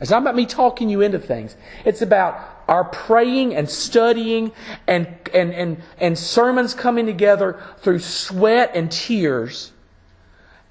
It's 0.00 0.10
not 0.10 0.22
about 0.22 0.34
me 0.34 0.46
talking 0.46 0.88
you 0.88 1.02
into 1.02 1.18
things. 1.18 1.56
It's 1.84 2.00
about 2.00 2.62
our 2.68 2.84
praying 2.84 3.54
and 3.54 3.68
studying 3.68 4.52
and, 4.86 5.06
and, 5.34 5.52
and, 5.52 5.82
and 5.98 6.18
sermons 6.18 6.72
coming 6.72 7.04
together 7.04 7.62
through 7.78 7.98
sweat 7.98 8.72
and 8.74 8.90
tears 8.90 9.72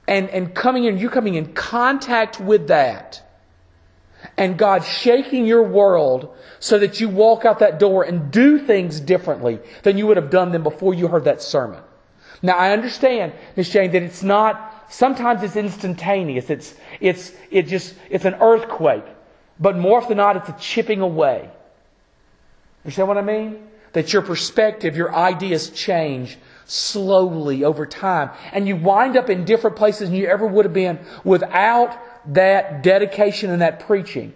and, 0.08 0.30
and 0.30 0.56
coming 0.56 0.86
in, 0.86 0.98
you 0.98 1.10
coming 1.10 1.36
in 1.36 1.54
contact 1.54 2.40
with 2.40 2.68
that 2.70 3.22
and 4.38 4.58
God 4.58 4.84
shaking 4.84 5.46
your 5.46 5.64
world 5.64 6.36
so 6.60 6.80
that 6.80 7.00
you 7.00 7.08
walk 7.08 7.46
out 7.46 7.60
that 7.60 7.80
door 7.80 8.04
and 8.04 8.32
do 8.32 8.58
things 8.58 9.00
differently 9.00 9.60
than 9.84 9.98
you 9.98 10.08
would 10.08 10.18
have 10.18 10.30
done 10.30 10.52
them 10.52 10.64
before 10.64 10.94
you 10.94 11.08
heard 11.08 11.26
that 11.26 11.42
sermon. 11.42 11.82
Now 12.42 12.58
I 12.58 12.72
understand, 12.72 13.34
Miss 13.56 13.70
Jane, 13.70 13.92
that 13.92 14.02
it's 14.02 14.24
not, 14.24 14.86
sometimes 14.90 15.44
it's 15.44 15.56
instantaneous. 15.56 16.50
It's, 16.50 16.76
it's, 17.00 17.34
it 17.52 17.68
just, 17.68 17.96
it's 18.10 18.26
an 18.26 18.36
earthquake. 18.36 19.06
But 19.60 19.78
more 19.78 19.98
often 19.98 20.10
than 20.10 20.18
not, 20.18 20.38
it's 20.38 20.50
a 20.50 20.56
chipping 20.60 21.02
away. 21.02 21.42
You 21.44 21.50
understand 22.86 23.08
what 23.08 23.18
I 23.18 23.22
mean? 23.22 23.68
That 23.94 24.14
your 24.14 24.22
perspective, 24.22 24.96
your 24.96 25.14
ideas 25.14 25.70
change 25.72 26.38
slowly 26.66 27.64
over 27.64 27.86
time. 27.86 28.30
And 28.54 28.68
you 28.68 28.76
wind 28.76 29.18
up 29.18 29.30
in 29.30 29.44
different 29.44 29.76
places 29.76 30.10
than 30.10 30.18
you 30.18 30.28
ever 30.28 30.46
would 30.46 30.66
have 30.66 30.74
been 30.74 31.00
without 31.24 31.98
that 32.34 32.84
dedication 32.84 33.50
and 33.50 33.62
that 33.62 33.82
preaching. 33.82 34.34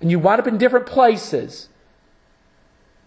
And 0.00 0.10
you 0.10 0.18
wind 0.18 0.40
up 0.40 0.46
in 0.46 0.58
different 0.58 0.86
places. 0.86 1.68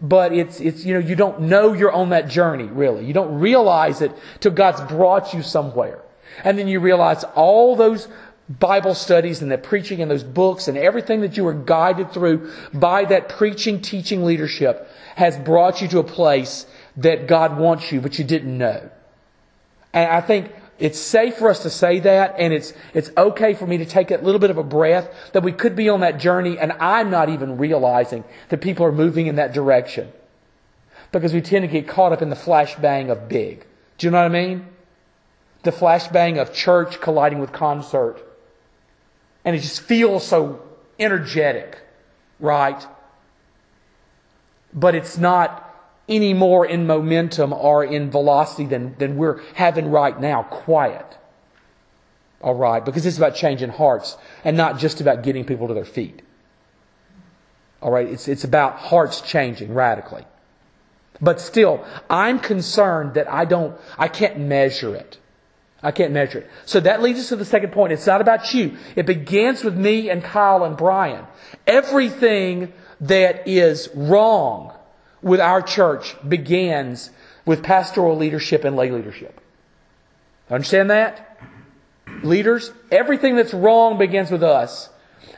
But 0.02 0.34
it's, 0.34 0.60
it's, 0.60 0.86
you 0.86 0.94
know, 0.94 1.00
you 1.00 1.16
don't 1.16 1.42
know 1.42 1.74
you're 1.74 1.92
on 1.92 2.10
that 2.10 2.30
journey, 2.30 2.66
really. 2.66 3.06
You 3.06 3.14
don't 3.14 3.40
realize 3.40 4.02
it 4.02 4.12
till 4.40 4.52
God's 4.52 4.82
brought 4.82 5.34
you 5.34 5.42
somewhere. 5.42 6.00
And 6.44 6.58
then 6.58 6.68
you 6.68 6.80
realize 6.80 7.24
all 7.36 7.76
those 7.76 8.08
Bible 8.50 8.96
studies 8.96 9.44
and 9.44 9.52
that 9.52 9.62
preaching 9.62 10.02
and 10.02 10.10
those 10.10 10.24
books 10.24 10.68
and 10.68 10.76
everything 10.76 11.22
that 11.22 11.38
you 11.38 11.44
were 11.44 11.54
guided 11.54 12.12
through 12.12 12.52
by 12.74 13.06
that 13.06 13.30
preaching, 13.30 13.80
teaching 13.80 14.26
leadership 14.26 14.90
has 15.16 15.38
brought 15.38 15.82
you 15.82 15.88
to 15.90 16.00
a 16.00 16.04
place 16.04 16.66
that 16.98 17.28
God 17.28 17.60
wants 17.60 17.92
you, 17.92 18.02
but 18.02 18.18
you 18.18 18.26
didn't 18.26 18.58
know. 18.58 18.90
And 19.94 20.10
I 20.10 20.22
think 20.22 20.52
it's 20.80 20.98
safe 20.98 21.38
for 21.38 21.50
us 21.50 21.62
to 21.62 21.70
say 21.70 22.00
that, 22.00 22.36
and 22.40 22.52
it's, 22.52 22.74
it's 22.96 23.12
okay 23.16 23.54
for 23.54 23.68
me 23.68 23.78
to 23.78 23.86
take 23.86 24.10
a 24.10 24.18
little 24.18 24.40
bit 24.40 24.50
of 24.50 24.58
a 24.58 24.64
breath 24.64 25.14
that 25.34 25.44
we 25.44 25.52
could 25.52 25.76
be 25.76 25.88
on 25.90 26.00
that 26.00 26.20
journey, 26.20 26.58
and 26.58 26.72
I'm 26.74 27.12
not 27.12 27.30
even 27.30 27.58
realizing 27.58 28.24
that 28.50 28.62
people 28.62 28.84
are 28.86 28.92
moving 28.92 29.28
in 29.28 29.36
that 29.36 29.54
direction. 29.54 30.12
Because 31.12 31.34
we 31.34 31.42
tend 31.42 31.64
to 31.64 31.68
get 31.68 31.88
caught 31.88 32.14
up 32.14 32.22
in 32.22 32.30
the 32.30 32.36
flashbang 32.36 33.12
of 33.12 33.30
big. 33.30 33.66
Do 33.98 34.08
you 34.08 34.12
know 34.12 34.20
what 34.20 34.26
I 34.26 34.30
mean? 34.30 34.68
The 35.64 35.72
flashbang 35.72 36.42
of 36.42 36.54
church 36.54 37.00
colliding 37.02 37.40
with 37.40 37.52
concert 37.52 38.26
and 39.50 39.58
it 39.58 39.62
just 39.62 39.82
feels 39.82 40.28
so 40.28 40.62
energetic, 41.00 41.80
right? 42.40 42.86
But 44.72 44.94
it's 44.94 45.18
not 45.18 45.66
any 46.08 46.36
more 46.36 46.68
in 46.68 46.86
momentum 46.86 47.52
or 47.52 47.84
in 47.84 48.12
velocity 48.12 48.68
than, 48.68 48.96
than 49.00 49.18
we're 49.18 49.42
having 49.56 49.90
right 49.90 50.22
now, 50.22 50.44
quiet. 50.44 51.18
All 52.42 52.54
right? 52.54 52.86
Because 52.86 53.08
it's 53.08 53.18
about 53.18 53.34
changing 53.34 53.72
hearts 53.72 54.18
and 54.44 54.56
not 54.56 54.78
just 54.78 55.02
about 55.02 55.24
getting 55.24 55.46
people 55.46 55.68
to 55.68 55.74
their 55.74 55.84
feet. 55.84 56.22
All 57.82 57.92
right? 57.92 58.08
It's, 58.08 58.28
it's 58.28 58.44
about 58.44 58.78
hearts 58.78 59.20
changing 59.20 59.74
radically. 59.74 60.26
But 61.20 61.42
still, 61.42 61.84
I'm 62.08 62.38
concerned 62.38 63.16
that 63.16 63.28
I 63.28 63.46
don't, 63.46 63.76
I 63.98 64.10
can't 64.10 64.38
measure 64.42 64.94
it. 64.94 65.18
I 65.82 65.92
can't 65.92 66.12
measure 66.12 66.40
it. 66.40 66.50
So 66.66 66.80
that 66.82 67.02
leads 67.02 67.20
us 67.20 67.30
to 67.30 67.36
the 67.36 67.46
second 67.46 67.72
point. 67.72 67.94
It's 67.94 68.06
not 68.06 68.20
about 68.20 68.54
you. 68.54 68.78
It 68.96 69.06
begins 69.06 69.64
with 69.64 69.78
me 69.78 70.10
and 70.10 70.24
Kyle 70.24 70.66
and 70.66 70.76
Brian. 70.76 71.26
Everything 71.66 72.74
that 73.02 73.48
is 73.48 73.90
wrong 73.94 74.74
with 75.22 75.40
our 75.40 75.62
church 75.62 76.16
begins 76.28 77.12
with 77.46 77.64
pastoral 77.64 78.18
leadership 78.18 78.66
and 78.66 78.76
lay 78.76 78.92
leadership. 78.92 79.40
Understand 80.50 80.90
that? 80.90 81.40
Leaders, 82.24 82.72
everything 82.92 83.36
that's 83.36 83.54
wrong 83.54 83.98
begins 83.98 84.32
with 84.32 84.44
us. 84.44 84.90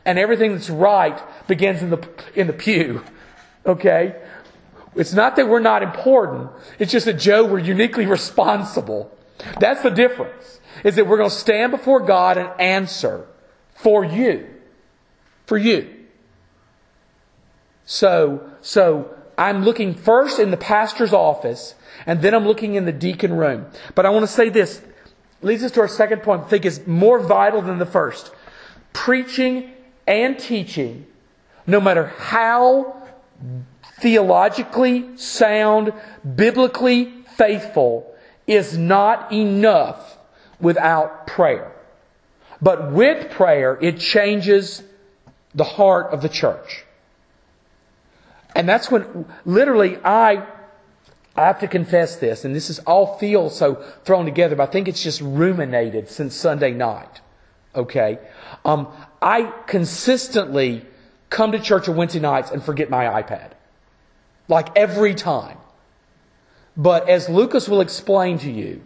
And 0.06 0.18
everything 0.18 0.54
that's 0.54 0.70
right 0.70 1.22
begins 1.48 1.84
in 1.84 1.92
the, 1.92 2.10
in 2.34 2.48
the 2.48 2.54
pew. 2.54 3.04
Okay? 3.66 4.16
It's 4.96 5.14
not 5.14 5.36
that 5.36 5.48
we're 5.48 5.60
not 5.60 5.84
important. 5.84 6.50
It's 6.80 6.92
just 6.92 7.06
that 7.06 7.20
Joe, 7.20 7.46
we're 7.46 7.60
uniquely 7.60 8.08
responsible 8.08 9.16
that's 9.60 9.82
the 9.82 9.90
difference. 9.90 10.60
Is 10.84 10.96
that 10.96 11.08
we're 11.08 11.18
going 11.18 11.30
to 11.30 11.36
stand 11.36 11.72
before 11.72 12.00
God 12.00 12.38
and 12.38 12.50
answer 12.60 13.28
for 13.76 14.04
you. 14.04 14.48
For 15.46 15.58
you. 15.58 15.90
So, 17.86 18.50
so 18.62 19.14
I'm 19.38 19.64
looking 19.64 19.94
first 19.94 20.40
in 20.40 20.52
the 20.52 20.58
pastor's 20.58 21.14
office 21.14 21.76
and 22.06 22.22
then 22.22 22.34
I'm 22.34 22.46
looking 22.46 22.76
in 22.76 22.86
the 22.86 22.92
deacon 22.92 23.34
room. 23.34 23.66
But 23.96 24.06
I 24.06 24.10
want 24.10 24.24
to 24.24 24.32
say 24.32 24.50
this 24.50 24.82
leads 25.42 25.64
us 25.64 25.72
to 25.72 25.82
our 25.82 25.88
second 25.88 26.22
point 26.22 26.44
I 26.44 26.48
think 26.48 26.66
is 26.66 26.86
more 26.88 27.20
vital 27.20 27.62
than 27.62 27.80
the 27.80 27.86
first. 27.86 28.32
Preaching 28.94 29.72
and 30.08 30.38
teaching, 30.38 31.08
no 31.66 31.80
matter 31.80 32.08
how 32.18 33.02
theologically 34.00 35.18
sound, 35.18 35.94
biblically 36.36 37.12
faithful, 37.36 38.11
is 38.52 38.78
not 38.78 39.32
enough 39.32 40.18
without 40.60 41.28
prayer. 41.28 41.72
But 42.62 42.92
with 42.92 43.32
prayer, 43.32 43.78
it 43.82 44.00
changes 44.00 44.84
the 45.56 45.64
heart 45.64 46.14
of 46.14 46.22
the 46.22 46.30
church. 46.30 46.86
And 48.56 48.68
that's 48.68 48.92
when, 48.92 49.26
literally, 49.46 49.98
I, 50.04 50.46
I 51.36 51.46
have 51.46 51.60
to 51.60 51.68
confess 51.68 52.18
this, 52.18 52.46
and 52.46 52.54
this 52.54 52.70
is 52.70 52.80
all 52.80 53.18
feels 53.18 53.58
so 53.58 53.76
thrown 54.04 54.26
together, 54.26 54.56
but 54.56 54.70
I 54.70 54.72
think 54.72 54.88
it's 54.88 55.02
just 55.02 55.22
ruminated 55.22 56.10
since 56.10 56.36
Sunday 56.36 56.72
night. 56.72 57.22
Okay? 57.74 58.20
Um, 58.66 58.90
I 59.22 59.54
consistently 59.66 60.86
come 61.30 61.54
to 61.54 61.60
church 61.60 61.88
on 61.88 61.96
Wednesday 61.96 62.20
nights 62.20 62.52
and 62.52 62.62
forget 62.62 62.90
my 62.90 63.06
iPad. 63.22 63.52
Like 64.48 64.78
every 64.78 65.16
time. 65.16 65.58
But 66.82 67.08
as 67.10 67.30
Lucas 67.30 67.70
will 67.70 67.82
explain 67.82 68.40
to 68.40 68.50
you, 68.50 68.82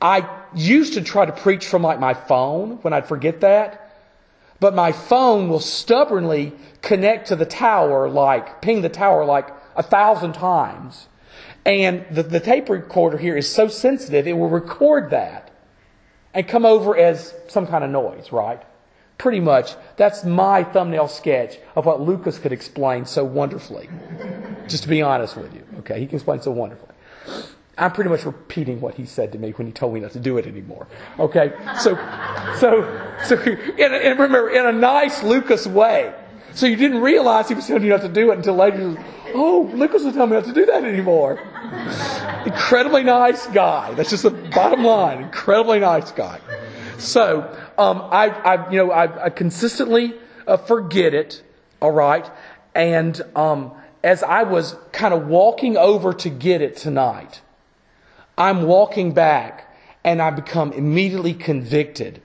I 0.00 0.28
used 0.56 0.94
to 0.94 1.02
try 1.02 1.24
to 1.24 1.30
preach 1.30 1.66
from 1.66 1.82
like 1.82 2.00
my 2.00 2.14
phone 2.14 2.78
when 2.82 2.92
I'd 2.92 3.06
forget 3.06 3.42
that. 3.42 3.78
but 4.62 4.76
my 4.76 4.92
phone 4.92 5.48
will 5.48 5.58
stubbornly 5.58 6.52
connect 6.82 7.26
to 7.26 7.34
the 7.34 7.44
tower, 7.44 8.08
like 8.08 8.62
ping 8.62 8.80
the 8.80 8.88
tower 8.88 9.24
like 9.24 9.48
a 9.74 9.82
thousand 9.82 10.34
times. 10.34 11.08
And 11.66 12.06
the, 12.12 12.22
the 12.22 12.38
tape 12.38 12.68
recorder 12.68 13.18
here 13.18 13.36
is 13.36 13.50
so 13.50 13.66
sensitive, 13.66 14.28
it 14.28 14.34
will 14.34 14.48
record 14.48 15.10
that 15.10 15.50
and 16.32 16.46
come 16.46 16.64
over 16.64 16.96
as 16.96 17.34
some 17.48 17.66
kind 17.66 17.82
of 17.82 17.90
noise, 17.90 18.30
right? 18.30 18.62
Pretty 19.18 19.40
much, 19.40 19.74
that's 19.96 20.24
my 20.24 20.62
thumbnail 20.62 21.08
sketch 21.08 21.58
of 21.74 21.84
what 21.84 22.00
Lucas 22.00 22.38
could 22.38 22.52
explain 22.52 23.04
so 23.04 23.24
wonderfully. 23.24 23.88
Just 24.68 24.84
to 24.84 24.88
be 24.88 25.02
honest 25.02 25.36
with 25.36 25.52
you, 25.52 25.64
okay? 25.80 25.98
He 25.98 26.06
can 26.06 26.14
explain 26.14 26.40
so 26.40 26.52
wonderfully. 26.52 26.91
I'm 27.78 27.92
pretty 27.92 28.10
much 28.10 28.24
repeating 28.24 28.80
what 28.80 28.94
he 28.94 29.06
said 29.06 29.32
to 29.32 29.38
me 29.38 29.50
when 29.52 29.66
he 29.66 29.72
told 29.72 29.94
me 29.94 30.00
not 30.00 30.12
to 30.12 30.20
do 30.20 30.36
it 30.36 30.46
anymore. 30.46 30.86
Okay? 31.18 31.52
So, 31.78 31.96
so, 32.58 33.16
so, 33.24 33.40
in 33.42 33.92
a, 33.92 33.96
and 33.96 34.18
remember, 34.18 34.50
in 34.50 34.66
a 34.66 34.72
nice 34.72 35.22
Lucas 35.22 35.66
way. 35.66 36.14
So 36.54 36.66
you 36.66 36.76
didn't 36.76 37.00
realize 37.00 37.48
he 37.48 37.54
was 37.54 37.66
telling 37.66 37.82
you 37.82 37.88
not 37.88 38.02
to 38.02 38.08
do 38.08 38.30
it 38.30 38.36
until 38.36 38.56
later. 38.56 39.02
Oh, 39.34 39.70
Lucas 39.74 40.04
was 40.04 40.12
telling 40.14 40.30
me 40.30 40.36
not 40.36 40.44
to 40.44 40.52
do 40.52 40.66
that 40.66 40.84
anymore. 40.84 41.40
Incredibly 42.44 43.02
nice 43.02 43.46
guy. 43.46 43.94
That's 43.94 44.10
just 44.10 44.24
the 44.24 44.30
bottom 44.30 44.84
line. 44.84 45.22
Incredibly 45.22 45.80
nice 45.80 46.12
guy. 46.12 46.40
So, 46.98 47.56
um, 47.78 48.02
I, 48.10 48.28
I, 48.28 48.70
you 48.70 48.76
know, 48.76 48.90
I, 48.92 49.24
I 49.24 49.30
consistently 49.30 50.14
uh, 50.46 50.58
forget 50.58 51.14
it. 51.14 51.42
All 51.80 51.90
right, 51.90 52.30
and 52.76 53.20
um, 53.34 53.72
as 54.02 54.22
I 54.22 54.42
was 54.42 54.76
kind 54.92 55.14
of 55.14 55.26
walking 55.26 55.76
over 55.76 56.12
to 56.12 56.28
get 56.28 56.60
it 56.60 56.76
tonight, 56.76 57.40
I'm 58.36 58.62
walking 58.62 59.12
back 59.12 59.74
and 60.04 60.20
I 60.20 60.30
become 60.30 60.72
immediately 60.72 61.34
convicted 61.34 62.22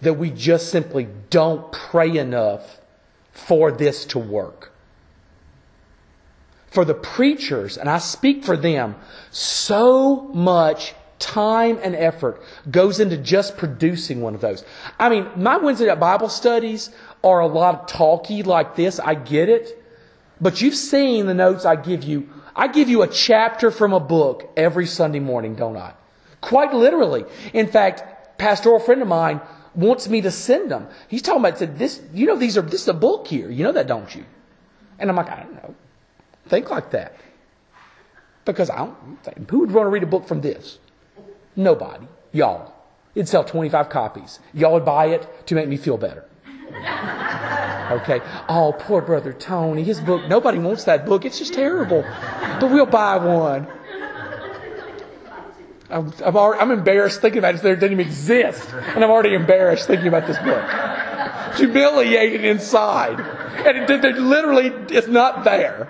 that 0.00 0.14
we 0.14 0.30
just 0.30 0.70
simply 0.70 1.08
don't 1.30 1.70
pray 1.72 2.16
enough 2.16 2.80
for 3.32 3.70
this 3.70 4.04
to 4.06 4.18
work 4.18 4.72
for 6.70 6.84
the 6.84 6.94
preachers, 6.94 7.78
and 7.78 7.88
I 7.88 7.98
speak 7.98 8.44
for 8.44 8.56
them, 8.56 8.96
so 9.30 10.28
much 10.34 10.94
time 11.18 11.78
and 11.82 11.96
effort 11.96 12.40
goes 12.70 13.00
into 13.00 13.16
just 13.16 13.56
producing 13.56 14.20
one 14.20 14.34
of 14.34 14.40
those. 14.40 14.64
I 14.98 15.08
mean, 15.08 15.28
my 15.36 15.56
Wednesday 15.56 15.86
night 15.86 15.98
Bible 15.98 16.28
studies 16.28 16.90
are 17.24 17.40
a 17.40 17.46
lot 17.46 17.74
of 17.74 17.86
talky 17.86 18.42
like 18.42 18.76
this. 18.76 19.00
I 19.00 19.14
get 19.14 19.48
it. 19.48 19.77
But 20.40 20.60
you've 20.60 20.74
seen 20.74 21.26
the 21.26 21.34
notes 21.34 21.64
I 21.64 21.76
give 21.76 22.04
you. 22.04 22.28
I 22.54 22.68
give 22.68 22.88
you 22.88 23.02
a 23.02 23.08
chapter 23.08 23.70
from 23.70 23.92
a 23.92 24.00
book 24.00 24.50
every 24.56 24.86
Sunday 24.86 25.20
morning, 25.20 25.54
don't 25.54 25.76
I? 25.76 25.94
Quite 26.40 26.74
literally. 26.74 27.24
In 27.52 27.68
fact, 27.68 28.38
pastoral 28.38 28.80
friend 28.80 29.02
of 29.02 29.08
mine 29.08 29.40
wants 29.74 30.08
me 30.08 30.20
to 30.22 30.30
send 30.30 30.70
them. 30.70 30.88
He's 31.08 31.22
talking 31.22 31.40
about 31.40 31.58
said 31.58 31.78
this. 31.78 32.00
You 32.12 32.26
know, 32.26 32.36
these 32.36 32.56
are 32.56 32.62
this 32.62 32.82
is 32.82 32.88
a 32.88 32.94
book 32.94 33.26
here. 33.26 33.50
You 33.50 33.64
know 33.64 33.72
that, 33.72 33.86
don't 33.86 34.12
you? 34.14 34.24
And 34.98 35.08
I'm 35.10 35.16
like, 35.16 35.30
I 35.30 35.42
don't 35.42 35.54
know 35.54 35.74
think 36.48 36.70
like 36.70 36.90
that. 36.90 37.14
Because 38.44 38.70
I 38.70 38.78
don't 38.78 39.22
think, 39.22 39.50
who 39.50 39.60
would 39.60 39.72
want 39.72 39.86
to 39.86 39.90
read 39.90 40.02
a 40.02 40.06
book 40.06 40.26
from 40.26 40.40
this? 40.40 40.78
Nobody. 41.54 42.06
Y'all. 42.32 42.74
It'd 43.14 43.28
sell 43.28 43.44
25 43.44 43.88
copies. 43.88 44.38
Y'all 44.54 44.74
would 44.74 44.84
buy 44.84 45.06
it 45.06 45.46
to 45.46 45.54
make 45.54 45.68
me 45.68 45.76
feel 45.76 45.96
better. 45.96 46.24
Okay. 47.90 48.20
Oh, 48.48 48.74
poor 48.78 49.02
brother 49.02 49.32
Tony. 49.32 49.82
His 49.82 50.00
book, 50.00 50.28
nobody 50.28 50.58
wants 50.58 50.84
that 50.84 51.06
book. 51.06 51.24
It's 51.24 51.38
just 51.38 51.54
terrible. 51.54 52.02
But 52.60 52.70
we'll 52.70 52.86
buy 52.86 53.16
one. 53.16 53.66
I'm, 55.90 56.12
I'm, 56.22 56.36
already, 56.36 56.60
I'm 56.60 56.70
embarrassed 56.70 57.22
thinking 57.22 57.38
about 57.38 57.54
it. 57.54 57.64
It 57.64 57.76
doesn't 57.76 57.92
even 57.92 58.06
exist. 58.06 58.70
And 58.72 59.02
I'm 59.02 59.10
already 59.10 59.34
embarrassed 59.34 59.86
thinking 59.86 60.08
about 60.08 60.26
this 60.26 60.38
book. 60.38 61.56
Humiliated 61.56 62.44
inside. 62.44 63.20
And 63.20 63.90
it, 63.90 64.04
it 64.04 64.18
literally 64.18 64.66
is 64.94 65.08
not 65.08 65.44
there. 65.44 65.88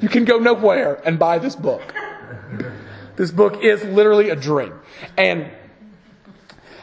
You 0.00 0.08
can 0.08 0.24
go 0.24 0.38
nowhere 0.38 1.00
and 1.04 1.18
buy 1.18 1.38
this 1.38 1.56
book. 1.56 1.94
This 3.16 3.30
book 3.30 3.62
is 3.62 3.84
literally 3.84 4.30
a 4.30 4.36
dream. 4.36 4.72
And 5.16 5.50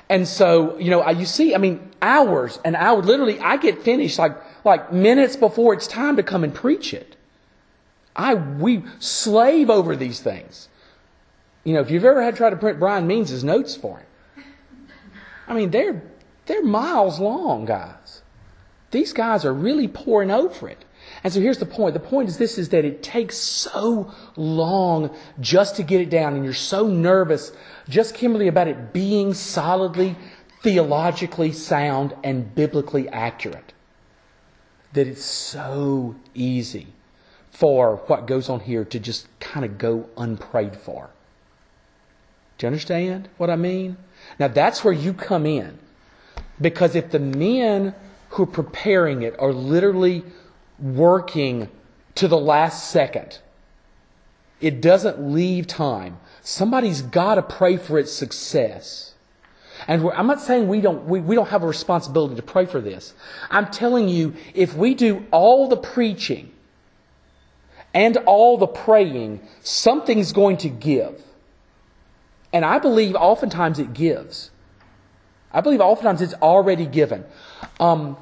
and 0.10 0.28
so, 0.28 0.78
you 0.78 0.90
know, 0.90 1.10
you 1.10 1.26
see, 1.26 1.56
I 1.56 1.58
mean, 1.58 1.90
hours 2.02 2.60
and 2.66 2.76
hours. 2.76 3.06
Literally, 3.06 3.40
I 3.40 3.56
get 3.56 3.82
finished 3.82 4.20
like 4.20 4.36
like 4.64 4.92
minutes 4.92 5.36
before 5.36 5.74
it's 5.74 5.88
time 5.88 6.16
to 6.16 6.24
come 6.24 6.44
and 6.44 6.54
preach 6.54 6.94
it. 6.94 7.16
I 8.16 8.34
we 8.36 8.84
slave 9.00 9.70
over 9.70 9.96
these 9.96 10.20
things. 10.20 10.70
You 11.64 11.74
know, 11.74 11.82
if 11.82 11.92
you've 11.92 12.06
ever 12.06 12.22
had 12.22 12.36
try 12.36 12.50
to 12.50 12.56
print 12.56 12.80
Brian 12.80 13.08
Means' 13.08 13.44
notes 13.44 13.76
for 13.76 14.00
him, 14.00 14.46
I 15.48 15.54
mean, 15.54 15.72
they're 15.72 16.04
they're 16.46 16.64
miles 16.64 17.20
long, 17.20 17.66
guys. 17.66 18.22
These 18.92 19.14
guys 19.14 19.46
are 19.46 19.54
really 19.54 19.88
pouring 19.88 20.32
over 20.32 20.68
it. 20.68 20.86
And 21.24 21.32
so 21.32 21.40
here's 21.40 21.60
the 21.60 21.66
point. 21.66 21.94
The 21.94 22.00
point 22.00 22.30
is 22.30 22.38
this 22.38 22.58
is 22.58 22.70
that 22.70 22.84
it 22.84 23.04
takes 23.04 23.38
so 23.38 24.14
long 24.36 25.16
just 25.40 25.76
to 25.78 25.84
get 25.84 26.02
it 26.02 26.10
down 26.10 26.36
and 26.36 26.44
you're 26.44 26.54
so 26.54 26.88
nervous, 26.88 27.52
just 27.88 28.16
Kimberly, 28.16 28.48
about 28.48 28.68
it 28.68 28.94
being 28.94 29.34
solidly 29.34 30.16
theologically 30.62 31.52
sound 31.52 32.16
and 32.24 32.54
biblically 32.54 33.10
accurate. 33.10 33.74
That 34.94 35.08
it's 35.08 35.24
so 35.24 36.16
easy 36.34 36.88
for 37.50 37.98
what 38.08 38.28
goes 38.28 38.50
on 38.50 38.62
here 38.62 38.84
to 38.86 39.00
just 39.00 39.28
kind 39.40 39.66
of 39.66 39.78
go 39.78 40.10
unprayed 40.18 40.76
for. 40.76 41.10
Do 42.58 42.66
you 42.66 42.68
understand 42.68 43.30
what 43.38 43.50
I 43.50 43.56
mean? 43.56 43.98
Now 44.40 44.48
that's 44.48 44.84
where 44.84 44.94
you 44.94 45.14
come 45.14 45.46
in. 45.46 45.80
Because 46.60 46.96
if 46.96 47.12
the 47.12 47.20
men 47.20 47.96
who 48.32 48.44
are 48.44 48.48
preparing 48.48 49.22
it 49.22 49.36
are 49.40 49.54
literally 49.54 50.24
working 50.80 51.70
to 52.16 52.28
the 52.28 52.38
last 52.38 52.90
second. 52.90 53.40
It 54.60 54.82
doesn't 54.82 55.20
leave 55.20 55.68
time. 55.68 56.20
Somebody's 56.42 57.02
got 57.02 57.36
to 57.36 57.42
pray 57.42 57.78
for 57.78 57.98
its 58.00 58.12
success. 58.12 59.11
And 59.88 60.08
I'm 60.12 60.28
not 60.28 60.42
saying 60.42 60.68
we 60.68 60.82
don't, 60.82 61.06
we, 61.06 61.20
we 61.20 61.36
don't 61.36 61.50
have 61.50 61.64
a 61.64 61.68
responsibility 61.68 62.36
to 62.36 62.42
pray 62.42 62.66
for 62.66 62.82
this. 62.82 63.14
I'm 63.50 63.68
telling 63.68 64.10
you, 64.10 64.36
if 64.54 64.76
we 64.76 64.94
do 64.94 65.26
all 65.32 65.68
the 65.68 65.78
preaching 65.78 66.52
and 67.94 68.18
all 68.26 68.58
the 68.58 68.68
praying, 68.68 69.42
something's 69.62 70.32
going 70.34 70.58
to 70.58 70.70
give. 70.70 71.22
And 72.54 72.66
I 72.66 72.80
believe 72.80 73.16
oftentimes 73.16 73.80
it 73.80 73.94
gives. 73.94 74.52
I 75.54 75.62
believe 75.62 75.82
oftentimes 75.82 76.22
it's 76.22 76.34
already 76.36 76.86
given. 76.86 77.26
Um, 77.80 78.18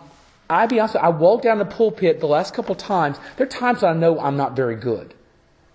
I 0.49 0.65
be 0.65 0.79
honest, 0.79 0.95
I 0.95 1.09
walk 1.09 1.43
down 1.43 1.59
the 1.59 1.65
pulpit 1.65 2.19
the 2.19 2.27
last 2.27 2.53
couple 2.53 2.73
times. 2.75 3.17
There 3.37 3.45
are 3.45 3.49
times 3.49 3.83
I 3.83 3.93
know 3.93 4.19
I'm 4.19 4.37
not 4.37 4.55
very 4.55 4.75
good. 4.75 5.13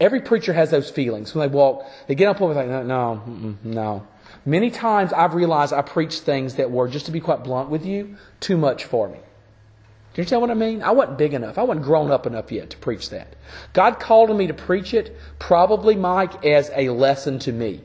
Every 0.01 0.21
preacher 0.21 0.53
has 0.53 0.71
those 0.71 0.91
feelings 0.91 1.35
when 1.35 1.49
they 1.49 1.55
walk. 1.55 1.87
They 2.07 2.15
get 2.15 2.29
up 2.29 2.41
and 2.41 2.57
they're 2.57 2.67
like, 2.67 2.87
no, 2.87 3.57
no. 3.63 4.07
Many 4.45 4.71
times 4.71 5.13
I've 5.13 5.35
realized 5.35 5.73
I 5.73 5.83
preached 5.83 6.23
things 6.23 6.57
that 6.57 6.71
were, 6.71 6.89
just 6.89 7.07
to 7.07 7.13
be 7.13 7.21
quite 7.21 7.45
blunt 7.45 7.71
with 7.71 7.87
you, 7.87 8.17
too 8.41 8.57
much 8.57 8.85
for 8.85 9.09
me. 9.09 9.19
Do 9.19 10.21
you 10.21 10.23
understand 10.23 10.43
what 10.43 10.51
I 10.51 10.55
mean? 10.55 10.83
I 10.83 10.91
wasn't 10.91 11.19
big 11.19 11.35
enough. 11.35 11.59
I 11.59 11.63
wasn't 11.63 11.85
grown 11.85 12.11
up 12.11 12.27
enough 12.27 12.53
yet 12.53 12.71
to 12.71 12.77
preach 12.77 13.11
that. 13.11 13.35
God 13.73 13.99
called 13.99 14.31
on 14.31 14.37
me 14.37 14.47
to 14.47 14.55
preach 14.55 14.95
it, 14.95 15.17
probably, 15.39 15.97
Mike, 15.97 16.45
as 16.45 16.71
a 16.75 16.91
lesson 16.91 17.39
to 17.41 17.53
me. 17.53 17.81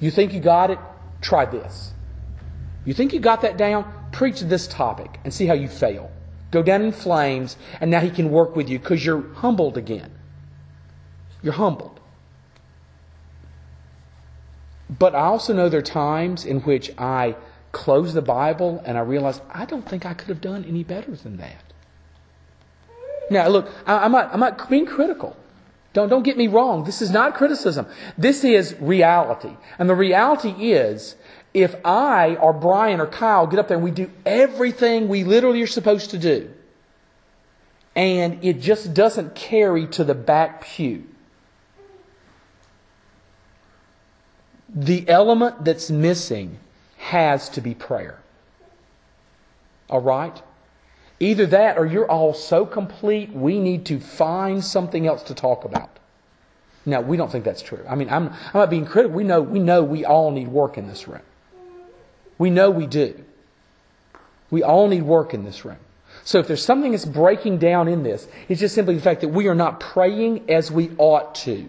You 0.00 0.10
think 0.10 0.32
you 0.32 0.40
got 0.40 0.70
it? 0.70 0.78
Try 1.20 1.44
this. 1.44 1.92
You 2.84 2.94
think 2.94 3.12
you 3.12 3.20
got 3.20 3.42
that 3.42 3.56
down? 3.56 3.92
preach 4.12 4.40
this 4.40 4.66
topic 4.66 5.20
and 5.24 5.32
see 5.32 5.46
how 5.46 5.54
you 5.54 5.68
fail. 5.68 6.10
Go 6.50 6.62
down 6.62 6.82
in 6.82 6.92
flames, 6.92 7.56
and 7.80 7.90
now 7.90 8.00
he 8.00 8.10
can 8.10 8.30
work 8.30 8.56
with 8.56 8.68
you 8.68 8.78
because 8.78 9.04
you're 9.04 9.32
humbled 9.34 9.76
again. 9.76 10.10
You're 11.42 11.54
humbled. 11.54 12.00
But 14.90 15.14
I 15.14 15.20
also 15.20 15.52
know 15.52 15.68
there 15.68 15.80
are 15.80 15.82
times 15.82 16.44
in 16.44 16.60
which 16.60 16.90
I 16.98 17.36
close 17.72 18.14
the 18.14 18.22
Bible 18.22 18.82
and 18.84 18.96
I 18.96 19.02
realize 19.02 19.40
I 19.50 19.64
don't 19.64 19.86
think 19.86 20.06
I 20.06 20.14
could 20.14 20.28
have 20.28 20.40
done 20.40 20.64
any 20.64 20.82
better 20.82 21.14
than 21.14 21.36
that. 21.36 21.62
Now, 23.30 23.48
look, 23.48 23.68
I, 23.86 24.06
am 24.06 24.12
not, 24.12 24.32
I'm 24.32 24.40
not 24.40 24.70
being 24.70 24.86
critical. 24.86 25.36
Don't, 25.92 26.08
don't 26.08 26.22
get 26.22 26.36
me 26.36 26.48
wrong. 26.48 26.84
This 26.84 27.02
is 27.02 27.10
not 27.10 27.34
criticism. 27.34 27.86
This 28.16 28.44
is 28.44 28.74
reality. 28.80 29.52
And 29.78 29.88
the 29.88 29.94
reality 29.94 30.72
is 30.72 31.16
if 31.52 31.74
I 31.84 32.36
or 32.36 32.52
Brian 32.52 33.00
or 33.00 33.06
Kyle 33.06 33.46
get 33.46 33.58
up 33.58 33.68
there 33.68 33.76
and 33.76 33.84
we 33.84 33.90
do 33.90 34.10
everything 34.24 35.08
we 35.08 35.24
literally 35.24 35.62
are 35.62 35.66
supposed 35.66 36.10
to 36.10 36.18
do, 36.18 36.50
and 37.94 38.42
it 38.44 38.60
just 38.60 38.94
doesn't 38.94 39.34
carry 39.34 39.86
to 39.88 40.04
the 40.04 40.14
back 40.14 40.62
pew, 40.62 41.04
the 44.68 45.08
element 45.08 45.64
that's 45.64 45.90
missing 45.90 46.58
has 46.98 47.48
to 47.50 47.60
be 47.60 47.74
prayer. 47.74 48.18
All 49.88 50.00
right? 50.00 50.42
Either 51.20 51.46
that 51.46 51.78
or 51.78 51.86
you're 51.86 52.08
all 52.08 52.34
so 52.34 52.66
complete, 52.66 53.32
we 53.32 53.58
need 53.58 53.86
to 53.86 53.98
find 53.98 54.62
something 54.62 55.06
else 55.06 55.22
to 55.24 55.34
talk 55.34 55.64
about. 55.64 55.90
Now, 56.86 57.00
we 57.00 57.16
don't 57.16 57.30
think 57.30 57.44
that's 57.44 57.62
true. 57.62 57.84
I 57.88 57.94
mean, 57.96 58.08
I'm, 58.08 58.28
I'm 58.28 58.54
not 58.54 58.70
being 58.70 58.86
critical. 58.86 59.16
We 59.16 59.24
know, 59.24 59.42
we 59.42 59.58
know 59.58 59.82
we 59.82 60.04
all 60.04 60.30
need 60.30 60.48
work 60.48 60.78
in 60.78 60.86
this 60.86 61.08
room. 61.08 61.22
We 62.38 62.50
know 62.50 62.70
we 62.70 62.86
do. 62.86 63.24
We 64.50 64.62
all 64.62 64.88
need 64.88 65.02
work 65.02 65.34
in 65.34 65.44
this 65.44 65.64
room. 65.64 65.78
So 66.24 66.38
if 66.38 66.46
there's 66.46 66.64
something 66.64 66.92
that's 66.92 67.04
breaking 67.04 67.58
down 67.58 67.88
in 67.88 68.02
this, 68.02 68.28
it's 68.48 68.60
just 68.60 68.74
simply 68.74 68.94
the 68.94 69.00
fact 69.00 69.20
that 69.22 69.28
we 69.28 69.48
are 69.48 69.54
not 69.54 69.80
praying 69.80 70.50
as 70.50 70.70
we 70.70 70.90
ought 70.98 71.34
to 71.36 71.68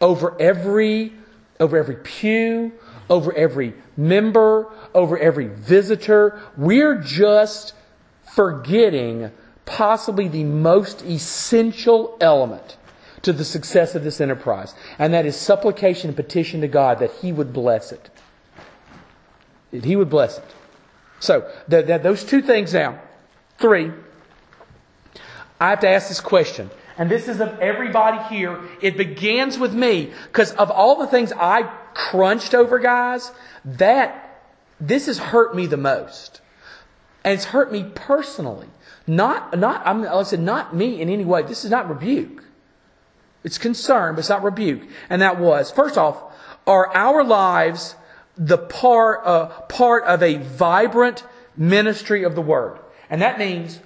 over 0.00 0.40
every 0.40 1.12
over 1.60 1.76
every 1.76 1.96
pew, 1.96 2.72
over 3.08 3.32
every 3.34 3.74
member, 3.96 4.66
over 4.94 5.18
every 5.18 5.48
visitor. 5.48 6.40
We're 6.56 6.96
just 6.96 7.74
forgetting 8.34 9.30
possibly 9.66 10.26
the 10.26 10.44
most 10.44 11.02
essential 11.02 12.16
element 12.20 12.76
to 13.22 13.32
the 13.32 13.44
success 13.44 13.94
of 13.94 14.02
this 14.02 14.20
enterprise, 14.20 14.74
and 14.98 15.12
that 15.12 15.26
is 15.26 15.36
supplication 15.36 16.08
and 16.08 16.16
petition 16.16 16.62
to 16.62 16.68
God 16.68 17.00
that 17.00 17.12
He 17.20 17.32
would 17.32 17.52
bless 17.52 17.92
it. 17.92 18.08
That 19.72 19.84
He 19.84 19.94
would 19.94 20.08
bless 20.08 20.38
it. 20.38 20.44
So, 21.20 21.50
that, 21.68 21.86
that, 21.88 22.02
those 22.02 22.24
two 22.24 22.40
things 22.40 22.72
now. 22.72 22.98
Three, 23.58 23.92
I 25.60 25.68
have 25.68 25.80
to 25.80 25.88
ask 25.88 26.08
this 26.08 26.20
question. 26.20 26.70
And 26.98 27.10
this 27.10 27.28
is 27.28 27.40
of 27.40 27.58
everybody 27.60 28.22
here. 28.34 28.60
It 28.80 28.96
begins 28.96 29.58
with 29.58 29.74
me. 29.74 30.12
Because 30.26 30.52
of 30.52 30.70
all 30.70 30.96
the 30.96 31.06
things 31.06 31.32
I 31.32 31.62
crunched 31.94 32.54
over, 32.54 32.78
guys, 32.78 33.32
that, 33.64 34.42
this 34.80 35.06
has 35.06 35.18
hurt 35.18 35.54
me 35.54 35.66
the 35.66 35.76
most. 35.76 36.40
And 37.24 37.34
it's 37.34 37.46
hurt 37.46 37.72
me 37.72 37.84
personally. 37.94 38.68
Not, 39.06 39.58
not, 39.58 39.82
I'm, 39.86 40.06
I 40.06 40.22
said, 40.22 40.40
not 40.40 40.74
me 40.74 41.00
in 41.00 41.08
any 41.08 41.24
way. 41.24 41.42
This 41.42 41.64
is 41.64 41.70
not 41.70 41.88
rebuke. 41.88 42.44
It's 43.42 43.58
concern, 43.58 44.14
but 44.14 44.20
it's 44.20 44.28
not 44.28 44.42
rebuke. 44.42 44.82
And 45.08 45.22
that 45.22 45.38
was, 45.38 45.70
first 45.70 45.96
off, 45.96 46.22
are 46.66 46.94
our 46.94 47.24
lives 47.24 47.96
the 48.36 48.58
part, 48.58 49.20
uh, 49.24 49.46
part 49.62 50.04
of 50.04 50.22
a 50.22 50.36
vibrant 50.36 51.24
ministry 51.56 52.22
of 52.22 52.34
the 52.34 52.42
Word? 52.42 52.78
And 53.08 53.22
that 53.22 53.38
means, 53.38 53.80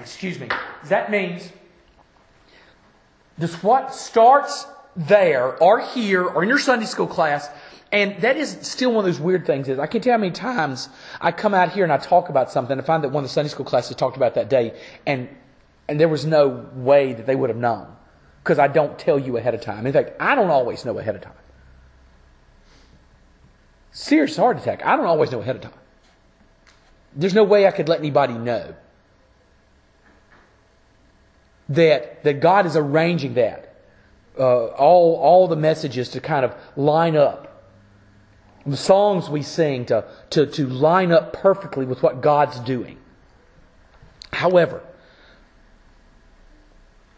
excuse 0.00 0.38
me, 0.38 0.48
that 0.86 1.10
means 1.10 1.52
just 3.38 3.62
what 3.62 3.94
starts 3.94 4.66
there 4.96 5.56
or 5.62 5.80
here 5.80 6.24
or 6.24 6.42
in 6.42 6.48
your 6.48 6.58
Sunday 6.58 6.86
school 6.86 7.06
class, 7.06 7.48
and 7.92 8.20
that 8.20 8.36
is 8.36 8.58
still 8.62 8.90
one 8.90 9.04
of 9.04 9.04
those 9.04 9.20
weird 9.20 9.46
things 9.46 9.68
is 9.68 9.78
I 9.78 9.86
can't 9.86 10.02
tell 10.02 10.12
how 10.12 10.18
many 10.18 10.32
times 10.32 10.88
I 11.20 11.32
come 11.32 11.54
out 11.54 11.72
here 11.72 11.84
and 11.84 11.92
I 11.92 11.98
talk 11.98 12.28
about 12.28 12.50
something 12.50 12.72
and 12.72 12.80
I 12.80 12.84
find 12.84 13.02
that 13.04 13.10
one 13.10 13.24
of 13.24 13.30
the 13.30 13.32
Sunday 13.32 13.48
school 13.48 13.64
classes 13.64 13.96
talked 13.96 14.16
about 14.16 14.34
that 14.34 14.50
day 14.50 14.78
and 15.06 15.28
and 15.88 15.98
there 15.98 16.08
was 16.08 16.26
no 16.26 16.66
way 16.74 17.14
that 17.14 17.24
they 17.24 17.34
would 17.34 17.48
have 17.48 17.58
known 17.58 17.86
because 18.42 18.58
I 18.58 18.68
don't 18.68 18.98
tell 18.98 19.18
you 19.18 19.38
ahead 19.38 19.54
of 19.54 19.62
time. 19.62 19.86
In 19.86 19.92
fact, 19.92 20.12
I 20.20 20.34
don't 20.34 20.50
always 20.50 20.84
know 20.84 20.98
ahead 20.98 21.14
of 21.14 21.22
time. 21.22 21.32
Serious 23.90 24.36
heart 24.36 24.58
attack. 24.58 24.84
I 24.84 24.96
don't 24.96 25.06
always 25.06 25.32
know 25.32 25.40
ahead 25.40 25.56
of 25.56 25.62
time. 25.62 25.72
There's 27.14 27.34
no 27.34 27.44
way 27.44 27.66
I 27.66 27.70
could 27.70 27.88
let 27.88 28.00
anybody 28.00 28.34
know 28.34 28.74
that, 31.68 32.24
that 32.24 32.40
God 32.40 32.66
is 32.66 32.76
arranging 32.76 33.34
that. 33.34 33.64
Uh, 34.38 34.66
all, 34.66 35.16
all 35.16 35.48
the 35.48 35.56
messages 35.56 36.10
to 36.10 36.20
kind 36.20 36.44
of 36.44 36.54
line 36.76 37.16
up. 37.16 37.44
The 38.64 38.76
songs 38.76 39.28
we 39.28 39.42
sing 39.42 39.86
to, 39.86 40.04
to, 40.30 40.46
to 40.46 40.66
line 40.66 41.10
up 41.10 41.32
perfectly 41.32 41.86
with 41.86 42.02
what 42.02 42.20
God's 42.20 42.60
doing. 42.60 42.98
However, 44.32 44.82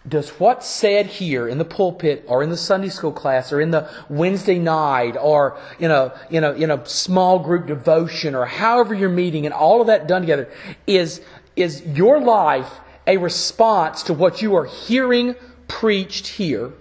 does 0.08 0.30
what's 0.40 0.66
said 0.66 1.06
here 1.06 1.46
in 1.46 1.58
the 1.58 1.64
pulpit 1.64 2.24
or 2.26 2.42
in 2.42 2.48
the 2.48 2.56
Sunday 2.56 2.88
school 2.88 3.12
class 3.12 3.52
or 3.52 3.60
in 3.60 3.70
the 3.70 3.90
Wednesday 4.08 4.58
night 4.58 5.16
or 5.20 5.58
in 5.78 5.90
a, 5.90 6.18
in 6.30 6.42
a, 6.42 6.52
in 6.52 6.70
a 6.70 6.86
small 6.86 7.38
group 7.38 7.66
devotion 7.66 8.34
or 8.34 8.46
however 8.46 8.94
you're 8.94 9.10
meeting 9.10 9.44
and 9.44 9.52
all 9.52 9.82
of 9.82 9.88
that 9.88 10.08
done 10.08 10.22
together, 10.22 10.48
is, 10.86 11.20
is 11.54 11.82
your 11.82 12.18
life 12.18 12.72
a 13.06 13.16
response 13.16 14.02
to 14.04 14.14
what 14.14 14.42
you 14.42 14.54
are 14.54 14.66
hearing 14.66 15.34
preached 15.68 16.26
here? 16.26 16.72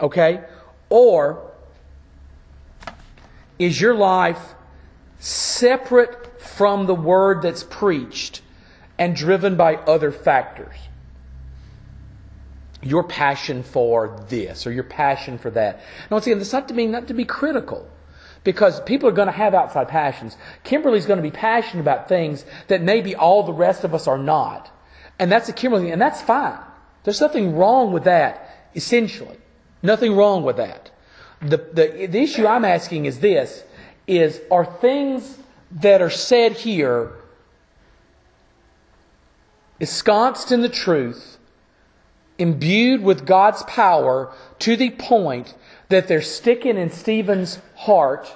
Okay? 0.00 0.44
Or 0.88 1.52
is 3.58 3.80
your 3.80 3.94
life 3.94 4.54
separate 5.18 6.40
from 6.40 6.86
the 6.86 6.94
word 6.94 7.42
that's 7.42 7.64
preached 7.64 8.42
and 8.98 9.14
driven 9.14 9.56
by 9.56 9.76
other 9.76 10.12
factors? 10.12 10.74
your 12.82 13.02
passion 13.02 13.62
for 13.62 14.24
this 14.28 14.66
or 14.66 14.72
your 14.72 14.84
passion 14.84 15.38
for 15.38 15.50
that. 15.50 15.76
Now, 16.10 16.16
once 16.16 16.26
again, 16.26 16.38
that's 16.38 16.52
not 16.52 16.68
to 16.68 16.74
be 16.74 16.86
not 16.86 17.08
to 17.08 17.14
be 17.14 17.24
critical. 17.24 17.88
Because 18.44 18.80
people 18.82 19.08
are 19.08 19.12
going 19.12 19.26
to 19.26 19.32
have 19.32 19.54
outside 19.54 19.88
passions. 19.88 20.36
Kimberly's 20.64 21.06
going 21.06 21.18
to 21.18 21.22
be 21.22 21.30
passionate 21.30 21.82
about 21.82 22.08
things 22.08 22.44
that 22.68 22.82
maybe 22.82 23.14
all 23.14 23.42
the 23.42 23.52
rest 23.52 23.84
of 23.84 23.94
us 23.94 24.06
are 24.06 24.18
not. 24.18 24.70
And 25.18 25.30
that's 25.30 25.48
a 25.48 25.52
Kimberly, 25.52 25.90
and 25.90 26.00
that's 26.00 26.22
fine. 26.22 26.58
There's 27.04 27.20
nothing 27.20 27.56
wrong 27.56 27.92
with 27.92 28.04
that, 28.04 28.70
essentially. 28.74 29.36
Nothing 29.82 30.14
wrong 30.14 30.44
with 30.44 30.56
that. 30.56 30.90
The, 31.40 31.56
the, 31.56 32.06
the 32.06 32.18
issue 32.20 32.46
I'm 32.46 32.64
asking 32.64 33.06
is 33.06 33.20
this, 33.20 33.64
is 34.06 34.40
are 34.50 34.64
things 34.64 35.38
that 35.70 36.00
are 36.00 36.10
said 36.10 36.52
here 36.52 37.12
ensconced 39.80 40.50
in 40.50 40.62
the 40.62 40.68
truth 40.68 41.38
imbued 42.38 43.02
with 43.02 43.26
God's 43.26 43.62
power 43.64 44.32
to 44.60 44.76
the 44.76 44.90
point 44.90 45.54
that 45.88 46.08
they're 46.08 46.22
sticking 46.22 46.76
in 46.76 46.90
Stephen's 46.90 47.60
heart. 47.74 48.34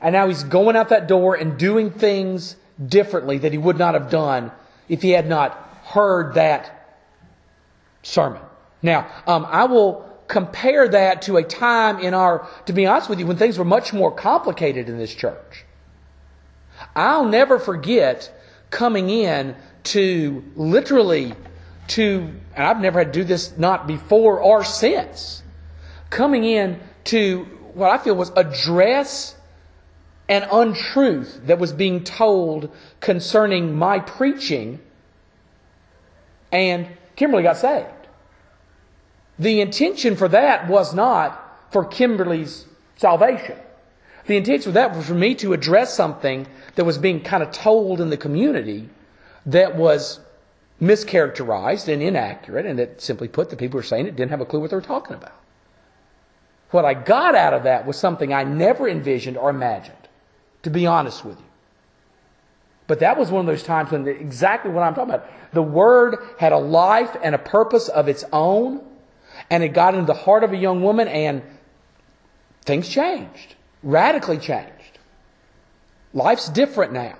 And 0.00 0.14
now 0.14 0.28
he's 0.28 0.44
going 0.44 0.76
out 0.76 0.88
that 0.88 1.06
door 1.06 1.34
and 1.34 1.58
doing 1.58 1.90
things 1.90 2.56
differently 2.84 3.38
that 3.38 3.52
he 3.52 3.58
would 3.58 3.78
not 3.78 3.94
have 3.94 4.10
done 4.10 4.50
if 4.88 5.02
he 5.02 5.10
had 5.10 5.28
not 5.28 5.52
heard 5.84 6.34
that 6.34 6.98
sermon. 8.02 8.40
Now, 8.82 9.10
um, 9.26 9.46
I 9.48 9.64
will 9.64 10.08
compare 10.26 10.88
that 10.88 11.22
to 11.22 11.36
a 11.36 11.42
time 11.42 11.98
in 11.98 12.14
our, 12.14 12.48
to 12.66 12.72
be 12.72 12.86
honest 12.86 13.10
with 13.10 13.18
you, 13.18 13.26
when 13.26 13.36
things 13.36 13.58
were 13.58 13.64
much 13.64 13.92
more 13.92 14.12
complicated 14.12 14.88
in 14.88 14.96
this 14.96 15.14
church. 15.14 15.64
I'll 16.96 17.26
never 17.26 17.58
forget 17.58 18.32
coming 18.70 19.10
in 19.10 19.56
to 19.82 20.44
literally 20.56 21.34
to, 21.88 22.32
and 22.54 22.66
I've 22.66 22.80
never 22.80 23.00
had 23.00 23.12
to 23.12 23.20
do 23.20 23.24
this 23.24 23.58
not 23.58 23.86
before 23.86 24.40
or 24.40 24.64
since, 24.64 25.42
coming 26.10 26.44
in 26.44 26.80
to 27.04 27.44
what 27.74 27.90
I 27.90 27.98
feel 27.98 28.14
was 28.14 28.32
address 28.36 29.36
an 30.28 30.46
untruth 30.52 31.40
that 31.46 31.58
was 31.58 31.72
being 31.72 32.04
told 32.04 32.70
concerning 33.00 33.76
my 33.76 33.98
preaching, 33.98 34.80
and 36.52 36.86
Kimberly 37.16 37.42
got 37.42 37.56
saved. 37.56 37.88
The 39.38 39.60
intention 39.60 40.16
for 40.16 40.28
that 40.28 40.68
was 40.68 40.94
not 40.94 41.68
for 41.72 41.84
Kimberly's 41.84 42.66
salvation. 42.96 43.56
The 44.26 44.36
intention 44.36 44.70
for 44.70 44.74
that 44.74 44.94
was 44.94 45.06
for 45.06 45.14
me 45.14 45.34
to 45.36 45.52
address 45.52 45.94
something 45.94 46.46
that 46.76 46.84
was 46.84 46.98
being 46.98 47.22
kind 47.22 47.42
of 47.42 47.50
told 47.50 48.00
in 48.00 48.10
the 48.10 48.16
community 48.16 48.88
that 49.46 49.74
was 49.74 50.20
mischaracterized 50.80 51.92
and 51.92 52.02
inaccurate, 52.02 52.66
and 52.66 52.78
that 52.78 53.00
simply 53.00 53.26
put, 53.26 53.50
the 53.50 53.56
people 53.56 53.72
who 53.72 53.78
were 53.78 53.82
saying 53.82 54.06
it 54.06 54.14
didn't 54.14 54.30
have 54.30 54.40
a 54.40 54.46
clue 54.46 54.60
what 54.60 54.70
they 54.70 54.76
were 54.76 54.82
talking 54.82 55.16
about. 55.16 55.39
What 56.70 56.84
I 56.84 56.94
got 56.94 57.34
out 57.34 57.52
of 57.52 57.64
that 57.64 57.86
was 57.86 57.98
something 57.98 58.32
I 58.32 58.44
never 58.44 58.88
envisioned 58.88 59.36
or 59.36 59.50
imagined, 59.50 59.96
to 60.62 60.70
be 60.70 60.86
honest 60.86 61.24
with 61.24 61.38
you. 61.38 61.44
But 62.86 63.00
that 63.00 63.16
was 63.16 63.30
one 63.30 63.40
of 63.40 63.46
those 63.46 63.62
times 63.62 63.90
when 63.90 64.04
the, 64.04 64.10
exactly 64.10 64.70
what 64.70 64.82
I'm 64.82 64.94
talking 64.94 65.14
about. 65.14 65.52
The 65.52 65.62
Word 65.62 66.16
had 66.38 66.52
a 66.52 66.58
life 66.58 67.16
and 67.22 67.34
a 67.34 67.38
purpose 67.38 67.88
of 67.88 68.08
its 68.08 68.24
own, 68.32 68.84
and 69.48 69.62
it 69.62 69.68
got 69.68 69.94
into 69.94 70.06
the 70.06 70.14
heart 70.14 70.42
of 70.42 70.52
a 70.52 70.56
young 70.56 70.82
woman, 70.82 71.08
and 71.08 71.42
things 72.64 72.88
changed. 72.88 73.54
Radically 73.82 74.38
changed. 74.38 74.98
Life's 76.12 76.48
different 76.48 76.92
now. 76.92 77.16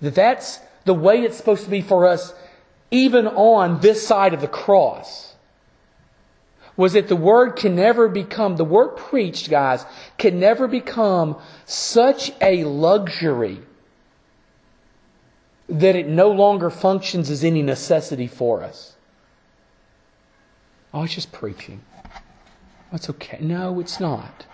That 0.00 0.14
that's 0.16 0.58
the 0.84 0.94
way 0.94 1.22
it's 1.22 1.36
supposed 1.36 1.64
to 1.64 1.70
be 1.70 1.80
for 1.80 2.06
us, 2.06 2.34
even 2.90 3.26
on 3.28 3.80
this 3.80 4.04
side 4.04 4.34
of 4.34 4.40
the 4.40 4.48
cross, 4.48 5.31
was 6.76 6.94
that 6.94 7.08
the 7.08 7.16
word 7.16 7.56
can 7.56 7.76
never 7.76 8.08
become, 8.08 8.56
the 8.56 8.64
word 8.64 8.96
preached, 8.96 9.50
guys, 9.50 9.84
can 10.18 10.40
never 10.40 10.66
become 10.66 11.36
such 11.64 12.32
a 12.40 12.64
luxury 12.64 13.60
that 15.68 15.96
it 15.96 16.08
no 16.08 16.30
longer 16.30 16.70
functions 16.70 17.30
as 17.30 17.44
any 17.44 17.62
necessity 17.62 18.26
for 18.26 18.62
us. 18.62 18.94
Oh, 20.92 21.04
it's 21.04 21.14
just 21.14 21.32
preaching. 21.32 21.82
That's 22.90 23.08
okay. 23.08 23.38
No, 23.40 23.80
it's 23.80 23.98
not. 23.98 24.44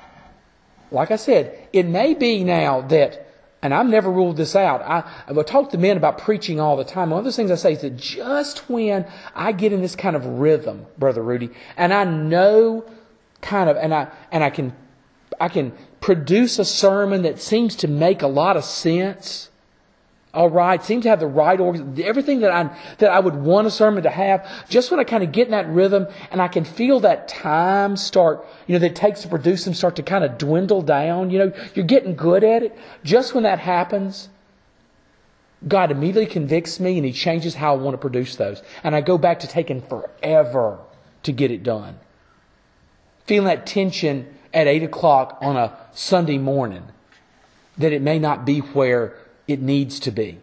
Like 0.90 1.10
I 1.10 1.16
said, 1.16 1.68
it 1.72 1.86
may 1.86 2.14
be 2.14 2.44
now 2.44 2.80
that 2.82 3.27
and 3.60 3.74
I've 3.74 3.86
never 3.86 4.10
ruled 4.10 4.36
this 4.36 4.54
out. 4.54 4.82
I, 4.82 5.02
I 5.26 5.42
talk 5.42 5.70
to 5.70 5.78
men 5.78 5.96
about 5.96 6.18
preaching 6.18 6.60
all 6.60 6.76
the 6.76 6.84
time. 6.84 7.10
One 7.10 7.18
of 7.18 7.24
the 7.24 7.32
things 7.32 7.50
I 7.50 7.56
say 7.56 7.72
is 7.72 7.80
that 7.80 7.96
just 7.96 8.70
when 8.70 9.06
I 9.34 9.52
get 9.52 9.72
in 9.72 9.82
this 9.82 9.96
kind 9.96 10.14
of 10.14 10.24
rhythm, 10.24 10.86
Brother 10.96 11.22
Rudy, 11.22 11.50
and 11.76 11.92
I 11.92 12.04
know 12.04 12.84
kind 13.40 13.68
of, 13.68 13.76
and 13.76 13.92
I, 13.92 14.08
and 14.30 14.44
I 14.44 14.50
can, 14.50 14.74
I 15.40 15.48
can 15.48 15.72
produce 16.00 16.58
a 16.58 16.64
sermon 16.64 17.22
that 17.22 17.40
seems 17.40 17.74
to 17.76 17.88
make 17.88 18.22
a 18.22 18.28
lot 18.28 18.56
of 18.56 18.64
sense. 18.64 19.50
All 20.38 20.48
right, 20.48 20.80
seem 20.84 21.00
to 21.00 21.08
have 21.08 21.18
the 21.18 21.26
right 21.26 21.58
organ, 21.58 22.00
everything 22.00 22.42
that 22.42 22.52
I 22.52 22.70
that 22.98 23.10
I 23.10 23.18
would 23.18 23.34
want 23.34 23.66
a 23.66 23.72
sermon 23.72 24.04
to 24.04 24.10
have. 24.10 24.48
Just 24.68 24.88
when 24.88 25.00
I 25.00 25.02
kind 25.02 25.24
of 25.24 25.32
get 25.32 25.48
in 25.48 25.50
that 25.50 25.68
rhythm 25.68 26.06
and 26.30 26.40
I 26.40 26.46
can 26.46 26.62
feel 26.62 27.00
that 27.00 27.26
time 27.26 27.96
start, 27.96 28.46
you 28.68 28.74
know, 28.74 28.78
that 28.78 28.92
it 28.92 28.94
takes 28.94 29.22
to 29.22 29.28
produce 29.28 29.64
them 29.64 29.74
start 29.74 29.96
to 29.96 30.04
kind 30.04 30.22
of 30.22 30.38
dwindle 30.38 30.82
down. 30.82 31.30
You 31.30 31.40
know, 31.40 31.52
you're 31.74 31.84
getting 31.84 32.14
good 32.14 32.44
at 32.44 32.62
it. 32.62 32.78
Just 33.02 33.34
when 33.34 33.42
that 33.42 33.58
happens, 33.58 34.28
God 35.66 35.90
immediately 35.90 36.26
convicts 36.26 36.78
me 36.78 36.98
and 36.98 37.04
He 37.04 37.12
changes 37.12 37.56
how 37.56 37.74
I 37.74 37.78
want 37.78 37.94
to 37.94 37.98
produce 37.98 38.36
those, 38.36 38.62
and 38.84 38.94
I 38.94 39.00
go 39.00 39.18
back 39.18 39.40
to 39.40 39.48
taking 39.48 39.82
forever 39.82 40.78
to 41.24 41.32
get 41.32 41.50
it 41.50 41.64
done. 41.64 41.98
Feeling 43.26 43.48
that 43.48 43.66
tension 43.66 44.32
at 44.54 44.68
8 44.68 44.84
o'clock 44.84 45.38
on 45.40 45.56
a 45.56 45.76
Sunday 45.90 46.38
morning 46.38 46.84
that 47.76 47.92
it 47.92 48.02
may 48.02 48.20
not 48.20 48.44
be 48.44 48.60
where 48.60 49.16
it 49.48 49.60
needs 49.60 49.98
to 50.00 50.12
be. 50.12 50.38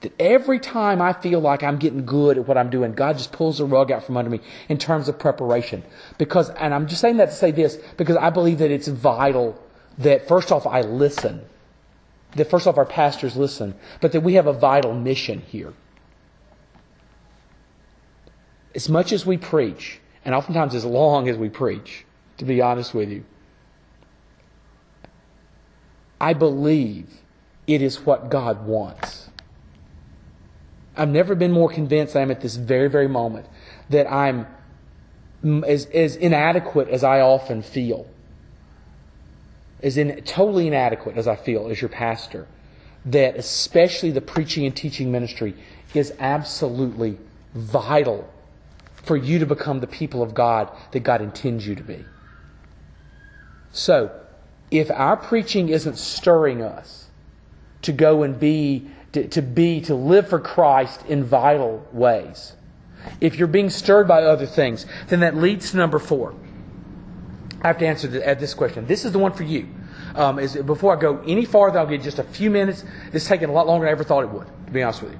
That 0.00 0.12
every 0.20 0.58
time 0.58 1.02
I 1.02 1.12
feel 1.12 1.40
like 1.40 1.62
I'm 1.62 1.78
getting 1.78 2.06
good 2.06 2.38
at 2.38 2.46
what 2.46 2.56
I'm 2.56 2.70
doing, 2.70 2.94
God 2.94 3.18
just 3.18 3.32
pulls 3.32 3.58
the 3.58 3.64
rug 3.64 3.90
out 3.90 4.04
from 4.04 4.16
under 4.16 4.30
me 4.30 4.40
in 4.68 4.78
terms 4.78 5.08
of 5.08 5.18
preparation. 5.18 5.82
Because, 6.16 6.50
and 6.50 6.72
I'm 6.72 6.86
just 6.86 7.00
saying 7.00 7.16
that 7.18 7.30
to 7.30 7.34
say 7.34 7.50
this, 7.50 7.76
because 7.96 8.16
I 8.16 8.30
believe 8.30 8.58
that 8.58 8.70
it's 8.70 8.88
vital 8.88 9.60
that 9.98 10.28
first 10.28 10.52
off 10.52 10.66
I 10.66 10.82
listen. 10.82 11.44
That 12.36 12.50
first 12.50 12.66
off 12.66 12.78
our 12.78 12.84
pastors 12.84 13.36
listen, 13.36 13.74
but 14.00 14.12
that 14.12 14.20
we 14.20 14.34
have 14.34 14.46
a 14.46 14.52
vital 14.52 14.92
mission 14.92 15.42
here. 15.42 15.72
As 18.74 18.88
much 18.88 19.12
as 19.12 19.24
we 19.24 19.36
preach, 19.36 20.00
and 20.24 20.34
oftentimes 20.34 20.74
as 20.74 20.84
long 20.84 21.28
as 21.28 21.36
we 21.36 21.48
preach, 21.48 22.04
to 22.38 22.44
be 22.44 22.60
honest 22.60 22.92
with 22.92 23.08
you. 23.08 23.24
I 26.20 26.32
believe 26.32 27.20
it 27.66 27.82
is 27.82 28.00
what 28.00 28.30
God 28.30 28.66
wants. 28.66 29.30
I've 30.96 31.08
never 31.08 31.34
been 31.34 31.52
more 31.52 31.68
convinced 31.68 32.14
I 32.14 32.20
am 32.20 32.30
at 32.30 32.40
this 32.40 32.56
very, 32.56 32.88
very 32.88 33.08
moment 33.08 33.46
that 33.90 34.10
I'm 34.10 34.46
as, 35.66 35.86
as 35.86 36.16
inadequate 36.16 36.88
as 36.88 37.02
I 37.02 37.20
often 37.20 37.62
feel, 37.62 38.06
as 39.82 39.96
in, 39.96 40.22
totally 40.22 40.66
inadequate 40.66 41.16
as 41.16 41.26
I 41.26 41.36
feel 41.36 41.68
as 41.68 41.80
your 41.80 41.88
pastor, 41.88 42.46
that 43.04 43.36
especially 43.36 44.10
the 44.10 44.20
preaching 44.20 44.64
and 44.64 44.74
teaching 44.74 45.10
ministry 45.10 45.54
is 45.94 46.12
absolutely 46.18 47.18
vital 47.54 48.30
for 48.94 49.16
you 49.16 49.38
to 49.38 49.46
become 49.46 49.80
the 49.80 49.86
people 49.86 50.22
of 50.22 50.32
God 50.32 50.70
that 50.92 51.00
God 51.00 51.20
intends 51.20 51.66
you 51.66 51.74
to 51.74 51.82
be. 51.82 52.04
So, 53.72 54.10
if 54.70 54.90
our 54.90 55.16
preaching 55.16 55.68
isn't 55.68 55.98
stirring 55.98 56.62
us 56.62 57.03
to 57.84 57.92
go 57.92 58.22
and 58.22 58.38
be, 58.38 58.90
to, 59.12 59.28
to, 59.28 59.42
be, 59.42 59.80
to 59.82 59.94
live 59.94 60.28
for 60.28 60.40
Christ 60.40 61.04
in 61.06 61.24
vital 61.24 61.86
ways, 61.92 62.54
if 63.20 63.36
you're 63.36 63.48
being 63.48 63.70
stirred 63.70 64.08
by 64.08 64.22
other 64.22 64.46
things, 64.46 64.86
then 65.08 65.20
that 65.20 65.36
leads 65.36 65.70
to 65.70 65.76
number 65.76 65.98
four. 65.98 66.34
I 67.62 67.68
have 67.68 67.78
to 67.78 67.86
answer 67.86 68.08
this 68.08 68.54
question. 68.54 68.86
This 68.86 69.04
is 69.04 69.12
the 69.12 69.18
one 69.18 69.32
for 69.32 69.44
you. 69.44 69.68
Um, 70.14 70.38
is 70.38 70.54
before 70.54 70.96
I 70.96 71.00
go 71.00 71.20
any 71.26 71.44
farther, 71.44 71.78
I'll 71.78 71.86
get 71.86 72.02
just 72.02 72.18
a 72.18 72.24
few 72.24 72.50
minutes. 72.50 72.84
It's 73.12 73.26
taken 73.26 73.50
a 73.50 73.52
lot 73.52 73.66
longer 73.66 73.86
than 73.86 73.88
I 73.88 73.92
ever 73.92 74.04
thought 74.04 74.22
it 74.22 74.30
would, 74.30 74.46
to 74.66 74.72
be 74.72 74.82
honest 74.82 75.02
with 75.02 75.12
you. 75.12 75.18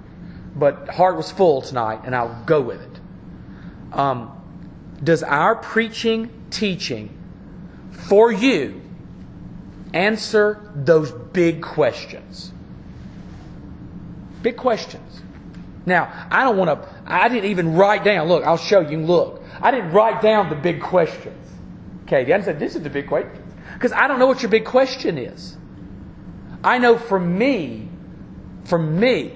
But 0.55 0.89
heart 0.89 1.17
was 1.17 1.31
full 1.31 1.63
tonight, 1.63 2.03
and 2.05 2.15
I'll 2.15 2.45
go 2.45 2.61
with 2.61 2.81
it. 2.81 3.01
Um, 3.93 4.31
does 5.03 5.23
our 5.23 5.57
preaching, 5.57 6.31
teaching, 6.51 7.19
for 7.91 8.31
you 8.31 8.83
answer 9.95 10.61
those 10.75 11.13
big 11.13 11.63
questions. 11.63 12.53
Big 14.45 14.59
questions. 14.59 15.23
Now, 15.87 16.29
I 16.31 16.45
don't 16.45 16.59
want 16.59 16.69
to, 16.69 16.89
I 17.07 17.31
didn't 17.31 17.51
even 17.51 17.75
write 17.75 18.05
down, 18.05 18.29
look, 18.29 18.45
I'll 18.45 18.59
show 18.59 18.81
you, 18.81 18.99
look. 18.99 19.43
I 19.61 19.71
didn't 19.71 19.93
write 19.93 20.21
down 20.21 20.51
the 20.51 20.55
big 20.55 20.83
questions. 20.83 21.51
Okay, 22.03 22.31
I 22.31 22.41
said, 22.43 22.59
this 22.59 22.77
is 22.77 22.83
the 22.83 22.91
big 22.91 23.09
question. 23.09 23.43
Because 23.73 23.93
I 23.93 24.07
don't 24.07 24.19
know 24.19 24.27
what 24.27 24.43
your 24.43 24.51
big 24.51 24.67
question 24.67 25.17
is. 25.17 25.57
I 26.63 26.77
know 26.77 26.99
for 26.99 27.19
me, 27.19 27.89
for 28.65 28.79
me, 28.79 29.33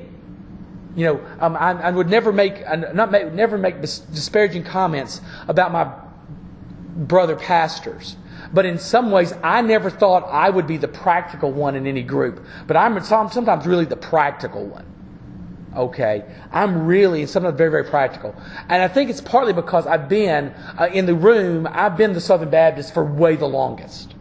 you 0.95 1.07
know, 1.07 1.27
um, 1.41 1.57
I, 1.57 1.71
I, 1.73 1.91
would 1.91 2.11
never 2.11 2.31
make, 2.31 2.61
not 2.93 3.11
make, 3.11 3.33
never 3.33 3.57
make 3.57 3.81
disparaging 3.81 4.65
comments 4.65 5.23
about 5.47 5.73
my 5.73 5.91
brother 6.97 7.37
pastors. 7.37 8.17
But 8.53 8.67
in 8.67 8.79
some 8.79 9.11
ways, 9.11 9.33
I 9.43 9.63
never 9.63 9.89
thought 9.89 10.25
I 10.25 10.51
would 10.51 10.67
be 10.67 10.77
the 10.77 10.89
practical 10.89 11.51
one 11.51 11.77
in 11.77 11.87
any 11.87 12.03
group. 12.03 12.45
But 12.67 12.77
I'm 12.77 13.03
sometimes 13.03 13.67
really 13.67 13.87
the 13.87 13.97
practical 13.97 14.67
one. 14.67 14.88
Okay? 15.79 16.25
I'm 16.53 16.87
really, 16.87 17.21
and 17.23 17.31
sometimes 17.31 17.57
very, 17.57 17.71
very 17.71 17.85
practical. 17.85 18.35
And 18.69 18.83
I 18.83 18.89
think 18.89 19.09
it's 19.11 19.21
partly 19.21 19.53
because 19.53 19.87
I've 19.87 20.09
been 20.09 20.49
uh, 20.77 20.89
in 20.93 21.07
the 21.07 21.15
room, 21.15 21.69
I've 21.71 21.97
been 21.97 22.13
the 22.13 22.21
Southern 22.21 22.51
Baptist 22.51 22.93
for 22.93 23.05
way 23.05 23.37
the 23.37 23.47
longest. 23.47 24.15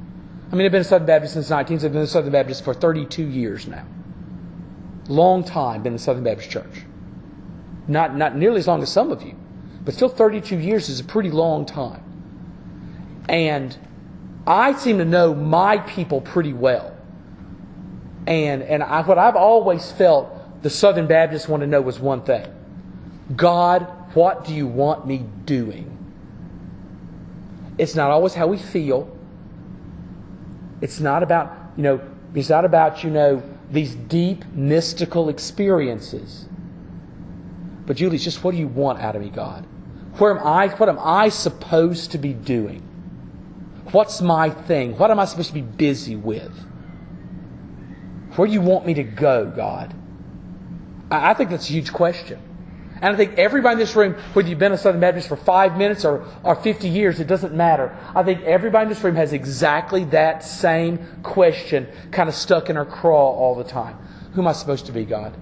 I 0.52 0.56
mean, 0.56 0.66
I've 0.66 0.72
been 0.72 0.82
a 0.82 0.86
Southern 0.86 1.08
Baptist 1.08 1.34
since 1.34 1.50
19, 1.50 1.80
so 1.80 1.88
I've 1.88 1.94
been 1.94 2.02
a 2.04 2.08
Southern 2.08 2.32
Baptist 2.32 2.64
for 2.64 2.74
32 2.74 3.24
years 3.24 3.68
now. 3.68 3.86
Long 5.08 5.44
time 5.44 5.82
been 5.82 5.94
in 5.94 5.98
the 5.98 6.00
Southern 6.00 6.24
Baptist 6.24 6.52
Church. 6.52 6.84
Not, 7.88 8.16
not 8.16 8.36
nearly 8.36 8.60
as 8.60 8.68
long 8.68 8.84
as 8.84 8.92
some 8.92 9.12
of 9.12 9.24
you, 9.24 9.36
but 9.84 9.94
still 9.94 10.10
32 10.10 10.58
years 10.58 10.90
is 10.90 11.00
a 11.00 11.04
pretty 11.04 11.32
long 11.32 11.66
time. 11.66 12.04
And 13.28 13.76
I 14.46 14.74
seem 14.74 15.00
to 15.00 15.06
know 15.06 15.34
my 15.34 15.80
people 15.80 16.22
pretty 16.22 16.54
well. 16.54 16.96
And, 18.28 18.62
and 18.62 18.84
I, 18.84 19.02
what 19.02 19.18
I've 19.18 19.36
always 19.36 19.92
felt 19.92 20.37
the 20.62 20.70
Southern 20.70 21.08
Baptists 21.08 21.48
want 21.48 21.62
to 21.62 21.68
know 21.68 21.82
was 21.82 22.00
one 22.00 22.22
thing 22.24 22.48
God, 23.36 23.82
what 24.14 24.46
do 24.46 24.54
you 24.54 24.68
want 24.68 25.06
me 25.06 25.26
doing? 25.46 25.94
It's 27.78 27.96
not 27.96 28.10
always 28.10 28.34
how 28.34 28.48
we 28.48 28.58
feel. 28.58 29.16
It's 30.82 31.00
not 31.00 31.24
about, 31.24 31.56
you 31.76 31.84
know, 31.84 32.02
it's 32.34 32.50
not 32.50 32.66
about, 32.66 33.04
you 33.04 33.10
know, 33.10 33.44
these 33.72 33.96
deep 33.96 34.46
mystical 34.46 35.30
experiences. 35.30 36.48
But 37.86 37.98
Julie, 37.98 38.18
just 38.18 38.44
what 38.44 38.52
do 38.52 38.58
you 38.58 38.68
want 38.68 39.00
out 39.00 39.16
of 39.16 39.22
me, 39.22 39.30
God? 39.30 39.66
Where 40.18 40.38
am 40.38 40.46
I, 40.46 40.70
what 40.70 40.90
am 40.90 41.00
I 41.00 41.30
supposed 41.30 42.12
to 42.12 42.18
be 42.18 42.34
doing? 42.34 42.82
What's 43.92 44.22
my 44.22 44.50
thing? 44.50 44.98
What 44.98 45.12
am 45.12 45.20
I 45.20 45.26
supposed 45.26 45.50
to 45.50 45.54
be 45.54 45.62
busy 45.62 46.16
with? 46.16 46.54
Where 48.36 48.48
do 48.48 48.54
you 48.54 48.62
want 48.62 48.86
me 48.86 48.94
to 48.96 49.04
go, 49.04 49.46
God? 49.46 49.94
I 51.10 51.34
think 51.34 51.50
that's 51.50 51.70
a 51.70 51.74
huge 51.74 51.94
question. 51.94 52.40
And 53.02 53.14
I 53.14 53.16
think 53.16 53.38
everybody 53.38 53.74
in 53.74 53.80
this 53.80 53.96
room, 53.96 54.16
whether 54.34 54.50
you've 54.50 54.58
been 54.58 54.72
a 54.72 54.78
Southern 54.78 55.00
Baptist 55.00 55.28
for 55.28 55.36
five 55.36 55.78
minutes 55.78 56.04
or, 56.04 56.26
or 56.44 56.56
50 56.56 56.90
years, 56.90 57.20
it 57.20 57.28
doesn't 57.28 57.54
matter. 57.54 57.96
I 58.16 58.24
think 58.24 58.42
everybody 58.42 58.84
in 58.84 58.90
this 58.90 59.04
room 59.04 59.16
has 59.16 59.34
exactly 59.34 60.04
that 60.06 60.44
same 60.44 61.06
question 61.22 61.88
kind 62.12 62.28
of 62.28 62.34
stuck 62.34 62.70
in 62.70 62.76
their 62.76 62.86
craw 62.86 63.32
all 63.32 63.54
the 63.54 63.64
time. 63.64 63.98
Who 64.34 64.42
am 64.42 64.48
I 64.48 64.54
supposed 64.54 64.88
to 64.88 64.92
be, 64.92 65.06
God? 65.06 65.36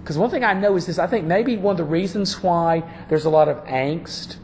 Because 0.00 0.16
one 0.16 0.30
thing 0.30 0.44
I 0.44 0.52
know 0.52 0.76
is 0.76 0.86
this 0.86 1.00
I 1.00 1.08
think 1.08 1.26
maybe 1.26 1.56
one 1.56 1.72
of 1.72 1.78
the 1.78 1.84
reasons 1.84 2.40
why 2.40 2.84
there's 3.08 3.24
a 3.24 3.30
lot 3.30 3.48
of 3.48 3.64
angst 3.64 4.36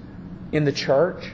in 0.50 0.64
the 0.64 0.72
church 0.72 1.30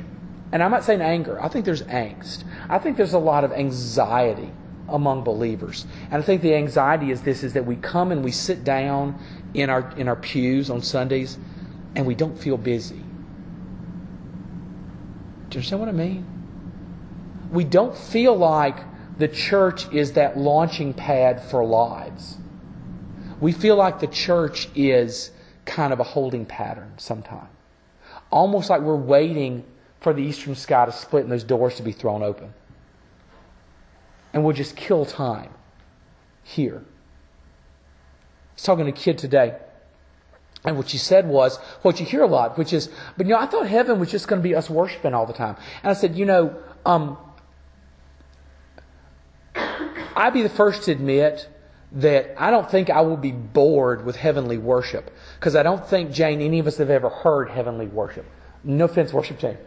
and 0.53 0.63
I'm 0.63 0.71
not 0.71 0.85
saying 0.85 1.01
anger, 1.01 1.43
I 1.43 1.49
think 1.49 1.65
there's 1.65 1.83
angst. 1.83 2.45
I 2.69 2.79
think 2.79 2.97
there's 2.97 3.13
a 3.13 3.19
lot 3.19 3.45
of 3.45 3.53
anxiety 3.53 4.51
among 4.89 5.25
believers. 5.25 5.87
And 6.11 6.23
I 6.23 6.23
think 6.23 6.43
the 6.43 6.55
anxiety 6.55 7.11
is 7.11 7.23
this 7.23 7.43
is 7.43 7.53
that 7.55 7.67
we 7.67 7.77
come 7.77 8.13
and 8.13 8.25
we 8.25 8.33
sit 8.33 8.65
down 8.65 9.19
in 9.55 9.71
our 9.71 9.93
in 9.97 10.09
our 10.09 10.17
pews 10.17 10.71
on 10.71 10.83
Sundays 10.83 11.39
and 11.95 12.07
we 12.07 12.15
don't 12.15 12.39
feel 12.39 12.57
busy. 12.57 12.97
Do 15.51 15.55
you 15.55 15.61
understand 15.61 15.81
what 15.81 15.89
I 15.89 15.93
mean? 15.93 16.27
We 17.51 17.65
don't 17.65 17.97
feel 17.97 18.37
like 18.37 18.77
the 19.19 19.29
church 19.29 19.91
is 19.93 20.13
that 20.13 20.37
launching 20.37 20.93
pad 20.95 21.43
for 21.43 21.65
lives. 21.65 22.37
We 23.41 23.53
feel 23.53 23.77
like 23.77 24.01
the 24.01 24.07
church 24.07 24.69
is 24.75 25.31
kind 25.65 25.93
of 25.93 26.01
a 26.01 26.05
holding 26.05 26.45
pattern 26.45 26.93
sometimes. 26.99 27.49
Almost 28.31 28.69
like 28.69 28.83
we're 28.83 28.97
waiting 28.97 29.65
for 30.01 30.13
the 30.13 30.23
eastern 30.23 30.55
sky 30.55 30.87
to 30.87 30.93
split 30.93 31.23
and 31.23 31.33
those 31.33 31.45
doors 31.45 31.77
to 31.77 31.83
be 31.83 31.93
thrown 31.93 32.23
open. 32.23 32.53
And 34.33 34.45
we'll 34.45 34.57
just 34.57 34.77
kill 34.77 35.07
time 35.07 35.51
here. 36.43 36.85
I 36.85 38.55
was 38.55 38.63
talking 38.63 38.85
to 38.85 38.91
a 38.91 38.95
kid 38.95 39.19
today, 39.19 39.57
and 40.65 40.77
what 40.77 40.89
she 40.89 40.99
said 40.99 41.29
was 41.29 41.59
what 41.83 42.01
you 42.01 42.07
hear 42.07 42.23
a 42.23 42.27
lot, 42.27 42.59
which 42.59 42.73
is, 42.73 42.91
but 43.17 43.27
you 43.27 43.33
know, 43.33 43.39
I 43.39 43.47
thought 43.47 43.69
heaven 43.69 44.01
was 44.01 44.11
just 44.11 44.27
going 44.29 44.43
to 44.43 44.49
be 44.49 44.55
us 44.55 44.69
worshiping 44.69 45.15
all 45.15 45.27
the 45.27 45.33
time. 45.33 45.57
And 45.83 45.91
I 45.91 45.95
said, 45.95 46.17
you 46.17 46.27
know, 46.27 46.57
um, 46.85 47.17
I'd 49.55 50.35
be 50.35 50.43
the 50.43 50.49
first 50.49 50.83
to 50.85 50.93
admit 50.93 51.49
that 51.93 52.35
I 52.37 52.51
don't 52.51 52.69
think 52.71 52.91
I 52.91 53.01
will 53.03 53.17
be 53.17 53.33
bored 53.33 54.05
with 54.05 54.17
heavenly 54.17 54.59
worship 54.59 55.11
because 55.39 55.55
I 55.57 55.63
don't 55.63 55.87
think, 55.87 56.13
Jane, 56.13 56.41
any 56.41 56.59
of 56.59 56.67
us 56.67 56.77
have 56.79 56.91
ever 56.91 57.09
heard 57.09 57.49
heavenly 57.51 57.87
worship. 57.87 58.27
No 58.65 58.87
offense, 58.87 59.13
worship 59.13 59.39
Jane. 59.39 59.59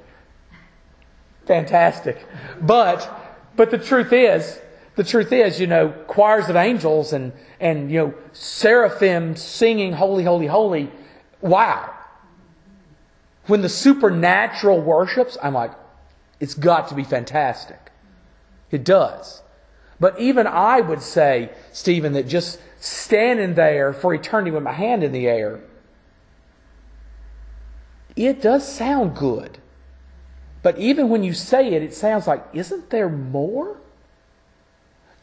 fantastic. 1.46 2.26
But 2.62 3.21
but 3.56 3.72
the 3.72 3.78
truth 3.78 4.14
is, 4.14 4.60
the 4.96 5.04
truth 5.04 5.32
is, 5.32 5.60
you 5.60 5.68
know, 5.68 5.90
choirs 6.08 6.50
of 6.50 6.56
angels 6.56 7.14
and 7.14 7.32
and 7.60 7.92
you 7.92 8.00
know 8.00 8.14
seraphim 8.34 9.36
singing 9.36 9.94
holy, 9.94 10.24
holy, 10.24 10.48
holy. 10.48 10.92
Wow. 11.42 11.94
When 13.48 13.62
the 13.62 13.70
supernatural 13.70 14.82
worships, 14.82 15.38
I'm 15.42 15.54
like, 15.54 15.72
it's 16.40 16.54
got 16.54 16.90
to 16.90 16.96
be 16.96 17.04
fantastic. 17.04 17.92
It 18.70 18.84
does. 18.84 19.42
But 20.00 20.20
even 20.20 20.48
I 20.48 20.82
would 20.82 21.02
say, 21.02 21.52
Stephen, 21.72 22.14
that 22.14 22.28
just 22.28 22.60
standing 22.80 23.54
there 23.54 23.94
for 23.94 24.14
eternity 24.14 24.52
with 24.52 24.64
my 24.64 24.74
hand 24.74 25.04
in 25.04 25.12
the 25.12 25.28
air, 25.28 25.62
it 28.16 28.42
does 28.42 28.68
sound 28.68 29.16
good. 29.16 29.60
But 30.64 30.78
even 30.78 31.10
when 31.10 31.24
you 31.24 31.34
say 31.34 31.74
it, 31.74 31.82
it 31.82 31.94
sounds 31.94 32.28
like, 32.28 32.46
isn't 32.54 32.90
there 32.90 33.10
more? 33.10 33.78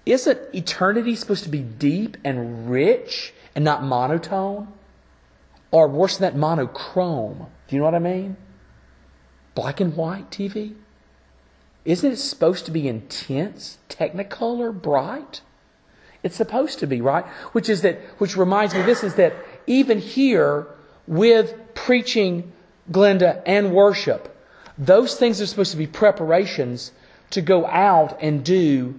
Isn't 0.05 0.39
eternity 0.55 1.15
supposed 1.15 1.45
to 1.45 1.51
be 1.51 1.61
deep 1.61 2.17
and 2.25 2.71
rich 2.71 3.33
and 3.55 3.65
not 3.65 3.83
monotone? 3.83 4.69
Or 5.71 5.87
worse 5.87 6.17
than 6.17 6.33
that, 6.33 6.39
monochrome. 6.39 7.47
Do 7.69 7.77
you 7.77 7.81
know 7.81 7.85
what 7.85 7.95
I 7.95 7.99
mean? 7.99 8.37
Black 9.55 9.81
and 9.81 9.95
white 9.97 10.31
TV? 10.31 10.75
Isn't 11.85 12.13
it 12.13 12.17
supposed 12.17 12.65
to 12.67 12.71
be 12.71 12.89
intense, 12.89 13.79
technicolor, 13.89 14.73
bright? 14.73 15.43
It's 16.23 16.37
supposed 16.37 16.79
to 16.81 16.87
be, 16.87 17.01
right? 17.01 17.27
Which 17.53 17.69
is 17.69 17.83
that, 17.83 18.01
which 18.19 18.37
reminds 18.37 18.75
me, 18.75 18.83
this 18.83 19.05
is 19.05 19.15
that 19.15 19.35
even 19.67 19.99
here 19.99 20.67
with 21.07 21.55
preaching, 21.75 22.53
Glenda, 22.91 23.43
and 23.47 23.73
worship, 23.73 24.35
those 24.79 25.17
things 25.17 25.41
are 25.41 25.47
supposed 25.47 25.73
to 25.73 25.77
be 25.77 25.87
preparations 25.87 26.93
to 27.31 27.43
go 27.43 27.67
out 27.67 28.17
and 28.23 28.45
do 28.45 28.99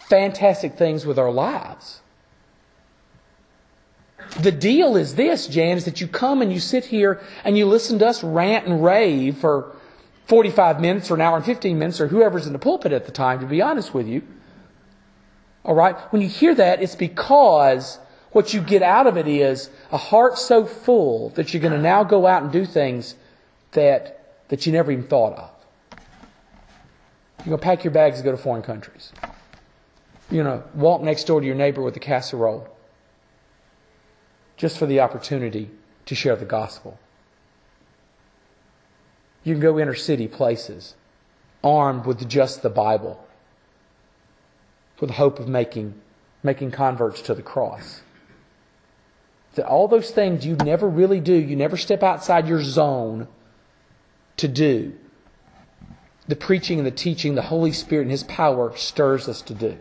fantastic 0.00 0.74
things 0.74 1.06
with 1.06 1.18
our 1.18 1.30
lives. 1.30 2.00
The 4.40 4.52
deal 4.52 4.96
is 4.96 5.14
this, 5.14 5.46
Jan, 5.46 5.76
is 5.76 5.84
that 5.84 6.00
you 6.00 6.08
come 6.08 6.42
and 6.42 6.52
you 6.52 6.58
sit 6.58 6.86
here 6.86 7.20
and 7.44 7.56
you 7.56 7.66
listen 7.66 7.98
to 8.00 8.06
us 8.06 8.22
rant 8.22 8.66
and 8.66 8.82
rave 8.82 9.36
for 9.38 9.74
45 10.26 10.80
minutes 10.80 11.10
or 11.10 11.14
an 11.14 11.20
hour 11.20 11.36
and 11.36 11.44
15 11.44 11.78
minutes 11.78 12.00
or 12.00 12.08
whoever's 12.08 12.46
in 12.46 12.52
the 12.52 12.58
pulpit 12.58 12.92
at 12.92 13.06
the 13.06 13.12
time, 13.12 13.40
to 13.40 13.46
be 13.46 13.60
honest 13.60 13.92
with 13.92 14.06
you. 14.06 14.22
All 15.64 15.74
right? 15.74 15.96
When 16.12 16.22
you 16.22 16.28
hear 16.28 16.54
that, 16.54 16.82
it's 16.82 16.96
because 16.96 17.98
what 18.30 18.54
you 18.54 18.60
get 18.60 18.82
out 18.82 19.06
of 19.06 19.16
it 19.16 19.28
is 19.28 19.70
a 19.90 19.98
heart 19.98 20.38
so 20.38 20.64
full 20.64 21.30
that 21.30 21.52
you're 21.52 21.60
going 21.60 21.74
to 21.74 21.80
now 21.80 22.02
go 22.02 22.26
out 22.26 22.42
and 22.42 22.50
do 22.50 22.64
things 22.64 23.14
that 23.72 24.21
that 24.52 24.66
you 24.66 24.72
never 24.72 24.92
even 24.92 25.02
thought 25.02 25.32
of. 25.32 25.50
You're 27.38 27.56
going 27.56 27.58
to 27.58 27.64
pack 27.64 27.84
your 27.84 27.90
bags 27.90 28.18
and 28.18 28.24
go 28.26 28.32
to 28.32 28.36
foreign 28.36 28.60
countries. 28.60 29.10
You're 30.30 30.44
going 30.44 30.60
to 30.60 30.68
walk 30.76 31.00
next 31.00 31.24
door 31.24 31.40
to 31.40 31.46
your 31.46 31.54
neighbor 31.54 31.80
with 31.80 31.96
a 31.96 32.00
casserole 32.00 32.68
just 34.58 34.76
for 34.76 34.84
the 34.84 35.00
opportunity 35.00 35.70
to 36.04 36.14
share 36.14 36.36
the 36.36 36.44
gospel. 36.44 36.98
You 39.42 39.54
can 39.54 39.62
go 39.62 39.78
inner 39.78 39.94
city 39.94 40.28
places 40.28 40.96
armed 41.64 42.04
with 42.04 42.28
just 42.28 42.60
the 42.60 42.68
Bible 42.68 43.26
with 45.00 45.08
the 45.08 45.16
hope 45.16 45.38
of 45.38 45.48
making, 45.48 45.94
making 46.42 46.72
converts 46.72 47.22
to 47.22 47.34
the 47.34 47.42
cross. 47.42 48.02
That 49.54 49.64
all 49.64 49.88
those 49.88 50.10
things 50.10 50.44
you 50.44 50.56
never 50.56 50.90
really 50.90 51.20
do, 51.20 51.32
you 51.32 51.56
never 51.56 51.78
step 51.78 52.02
outside 52.02 52.46
your 52.46 52.62
zone 52.62 53.28
to 54.42 54.48
do. 54.48 54.92
The 56.28 56.36
preaching 56.36 56.78
and 56.78 56.86
the 56.86 56.92
teaching, 56.92 57.34
the 57.34 57.42
Holy 57.42 57.72
Spirit 57.72 58.02
and 58.02 58.10
His 58.10 58.24
power 58.24 58.76
stirs 58.76 59.28
us 59.28 59.40
to 59.42 59.54
do. 59.54 59.78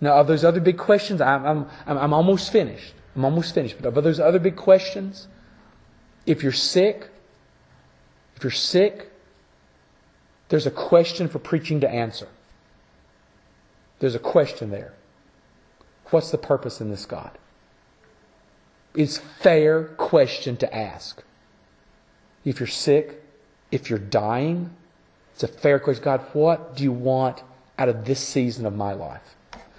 Now, 0.00 0.14
of 0.14 0.26
those 0.26 0.44
other 0.44 0.60
big 0.60 0.78
questions, 0.78 1.20
I'm, 1.20 1.44
I'm, 1.44 1.98
I'm 1.98 2.12
almost 2.12 2.52
finished. 2.52 2.94
I'm 3.14 3.24
almost 3.24 3.54
finished. 3.54 3.76
But 3.80 3.96
of 3.96 4.04
those 4.04 4.20
other 4.20 4.38
big 4.38 4.56
questions, 4.56 5.26
if 6.24 6.42
you're 6.42 6.52
sick, 6.52 7.08
if 8.36 8.44
you're 8.44 8.50
sick, 8.50 9.10
there's 10.48 10.66
a 10.66 10.70
question 10.70 11.28
for 11.28 11.38
preaching 11.38 11.80
to 11.80 11.88
answer. 11.88 12.28
There's 13.98 14.14
a 14.14 14.20
question 14.20 14.70
there. 14.70 14.92
What's 16.10 16.30
the 16.30 16.38
purpose 16.38 16.80
in 16.80 16.90
this, 16.90 17.06
God? 17.06 17.32
It's 18.94 19.18
fair 19.18 19.84
question 19.84 20.56
to 20.58 20.76
ask 20.76 21.22
if 22.46 22.60
you're 22.60 22.66
sick, 22.66 23.22
if 23.70 23.90
you're 23.90 23.98
dying, 23.98 24.70
it's 25.34 25.42
a 25.42 25.48
fair 25.48 25.78
question. 25.78 26.04
God, 26.04 26.20
what 26.32 26.76
do 26.76 26.84
you 26.84 26.92
want 26.92 27.42
out 27.76 27.90
of 27.90 28.06
this 28.06 28.20
season 28.20 28.64
of 28.64 28.74
my 28.74 28.94
life? 28.94 29.34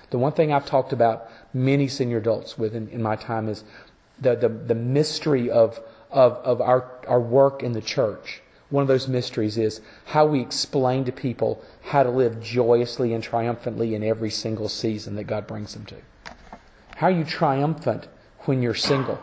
The 0.10 0.20
one 0.20 0.34
thing 0.34 0.54
I've 0.54 0.66
talked 0.66 0.94
about 0.94 1.30
many 1.54 1.88
senior 1.88 2.18
adults 2.18 2.58
with 2.58 2.76
in, 2.76 2.90
in 2.90 3.02
my 3.02 3.16
time 3.16 3.50
is 3.50 3.64
the, 4.20 4.36
the, 4.36 4.50
the 4.50 4.76
mystery 4.76 5.50
of, 5.50 5.80
of, 6.12 6.34
of 6.34 6.62
our, 6.62 6.92
our 7.08 7.20
work 7.20 7.64
in 7.64 7.72
the 7.72 7.82
church. 7.82 8.42
One 8.70 8.82
of 8.82 8.88
those 8.90 9.08
mysteries 9.08 9.58
is 9.58 9.80
how 10.06 10.26
we 10.26 10.42
explain 10.42 11.06
to 11.06 11.12
people 11.12 11.64
how 11.84 12.04
to 12.04 12.10
live 12.10 12.42
joyously 12.42 13.14
and 13.14 13.24
triumphantly 13.24 13.96
in 13.96 14.04
every 14.04 14.30
single 14.30 14.68
season 14.68 15.16
that 15.16 15.24
God 15.24 15.48
brings 15.48 15.74
them 15.74 15.86
to. 15.86 15.96
How 16.98 17.08
are 17.08 17.12
you 17.12 17.24
triumphant 17.24 18.08
when 18.42 18.62
you're 18.62 18.74
single? 18.74 19.22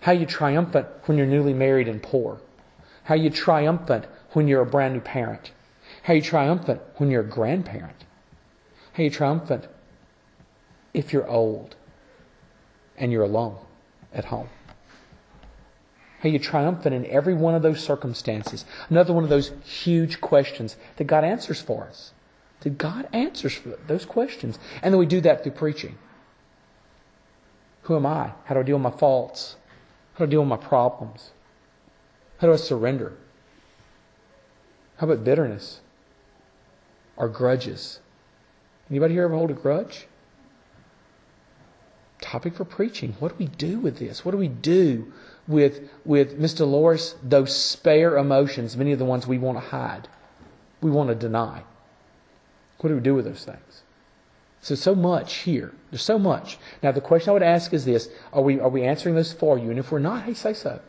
How 0.00 0.12
are 0.12 0.16
you 0.16 0.26
triumphant 0.26 0.88
when 1.04 1.16
you're 1.16 1.26
newly 1.26 1.54
married 1.54 1.88
and 1.88 2.02
poor? 2.02 2.40
How 3.06 3.14
you 3.14 3.30
triumphant 3.30 4.06
when 4.32 4.48
you're 4.48 4.62
a 4.62 4.66
brand 4.66 4.94
new 4.94 5.00
parent. 5.00 5.52
How 6.02 6.12
you 6.12 6.22
triumphant 6.22 6.80
when 6.96 7.08
you're 7.08 7.22
a 7.22 7.28
grandparent. 7.28 8.04
How 8.94 9.04
you 9.04 9.10
triumphant 9.10 9.68
if 10.92 11.12
you're 11.12 11.28
old 11.28 11.76
and 12.96 13.12
you're 13.12 13.22
alone 13.22 13.58
at 14.12 14.26
home. 14.26 14.48
How 16.20 16.28
you 16.28 16.40
triumphant 16.40 16.96
in 16.96 17.06
every 17.06 17.34
one 17.34 17.54
of 17.54 17.62
those 17.62 17.80
circumstances. 17.80 18.64
Another 18.90 19.12
one 19.12 19.22
of 19.22 19.30
those 19.30 19.52
huge 19.64 20.20
questions 20.20 20.76
that 20.96 21.04
God 21.04 21.22
answers 21.22 21.60
for 21.60 21.84
us. 21.84 22.12
That 22.60 22.76
God 22.76 23.08
answers 23.12 23.54
for 23.54 23.78
those 23.86 24.04
questions. 24.04 24.58
And 24.82 24.92
then 24.92 24.98
we 24.98 25.06
do 25.06 25.20
that 25.20 25.44
through 25.44 25.52
preaching. 25.52 25.96
Who 27.82 27.94
am 27.94 28.04
I? 28.04 28.32
How 28.46 28.54
do 28.54 28.60
I 28.60 28.62
deal 28.64 28.78
with 28.78 28.92
my 28.92 28.98
faults? 28.98 29.54
How 30.14 30.24
do 30.24 30.24
I 30.24 30.30
deal 30.30 30.40
with 30.40 30.48
my 30.48 30.56
problems? 30.56 31.30
How 32.38 32.48
do 32.48 32.52
I 32.52 32.56
surrender? 32.56 33.16
How 34.98 35.06
about 35.06 35.24
bitterness? 35.24 35.80
Or 37.16 37.28
grudges? 37.28 38.00
Anybody 38.90 39.14
here 39.14 39.24
ever 39.24 39.34
hold 39.34 39.50
a 39.50 39.54
grudge? 39.54 40.06
Topic 42.20 42.54
for 42.54 42.64
preaching. 42.64 43.16
What 43.20 43.30
do 43.30 43.44
we 43.44 43.46
do 43.46 43.78
with 43.78 43.98
this? 43.98 44.24
What 44.24 44.32
do 44.32 44.38
we 44.38 44.48
do 44.48 45.12
with, 45.46 45.88
with 46.04 46.38
Miss 46.38 46.54
Dolores, 46.54 47.14
those 47.22 47.54
spare 47.54 48.16
emotions, 48.16 48.76
many 48.76 48.92
of 48.92 48.98
the 48.98 49.04
ones 49.04 49.26
we 49.26 49.38
want 49.38 49.58
to 49.58 49.68
hide, 49.68 50.08
we 50.80 50.90
want 50.90 51.08
to 51.08 51.14
deny? 51.14 51.62
What 52.78 52.88
do 52.88 52.94
we 52.94 53.00
do 53.00 53.14
with 53.14 53.24
those 53.24 53.44
things? 53.44 53.82
So, 54.60 54.74
so 54.74 54.94
much 54.94 55.34
here. 55.38 55.72
There's 55.90 56.02
so 56.02 56.18
much. 56.18 56.58
Now, 56.82 56.92
the 56.92 57.00
question 57.00 57.30
I 57.30 57.32
would 57.34 57.42
ask 57.42 57.72
is 57.72 57.84
this 57.84 58.08
Are 58.32 58.42
we, 58.42 58.58
are 58.58 58.68
we 58.68 58.82
answering 58.82 59.14
this 59.14 59.32
for 59.32 59.58
you? 59.58 59.70
And 59.70 59.78
if 59.78 59.92
we're 59.92 59.98
not, 59.98 60.24
hey, 60.24 60.34
say 60.34 60.52
so. 60.52 60.80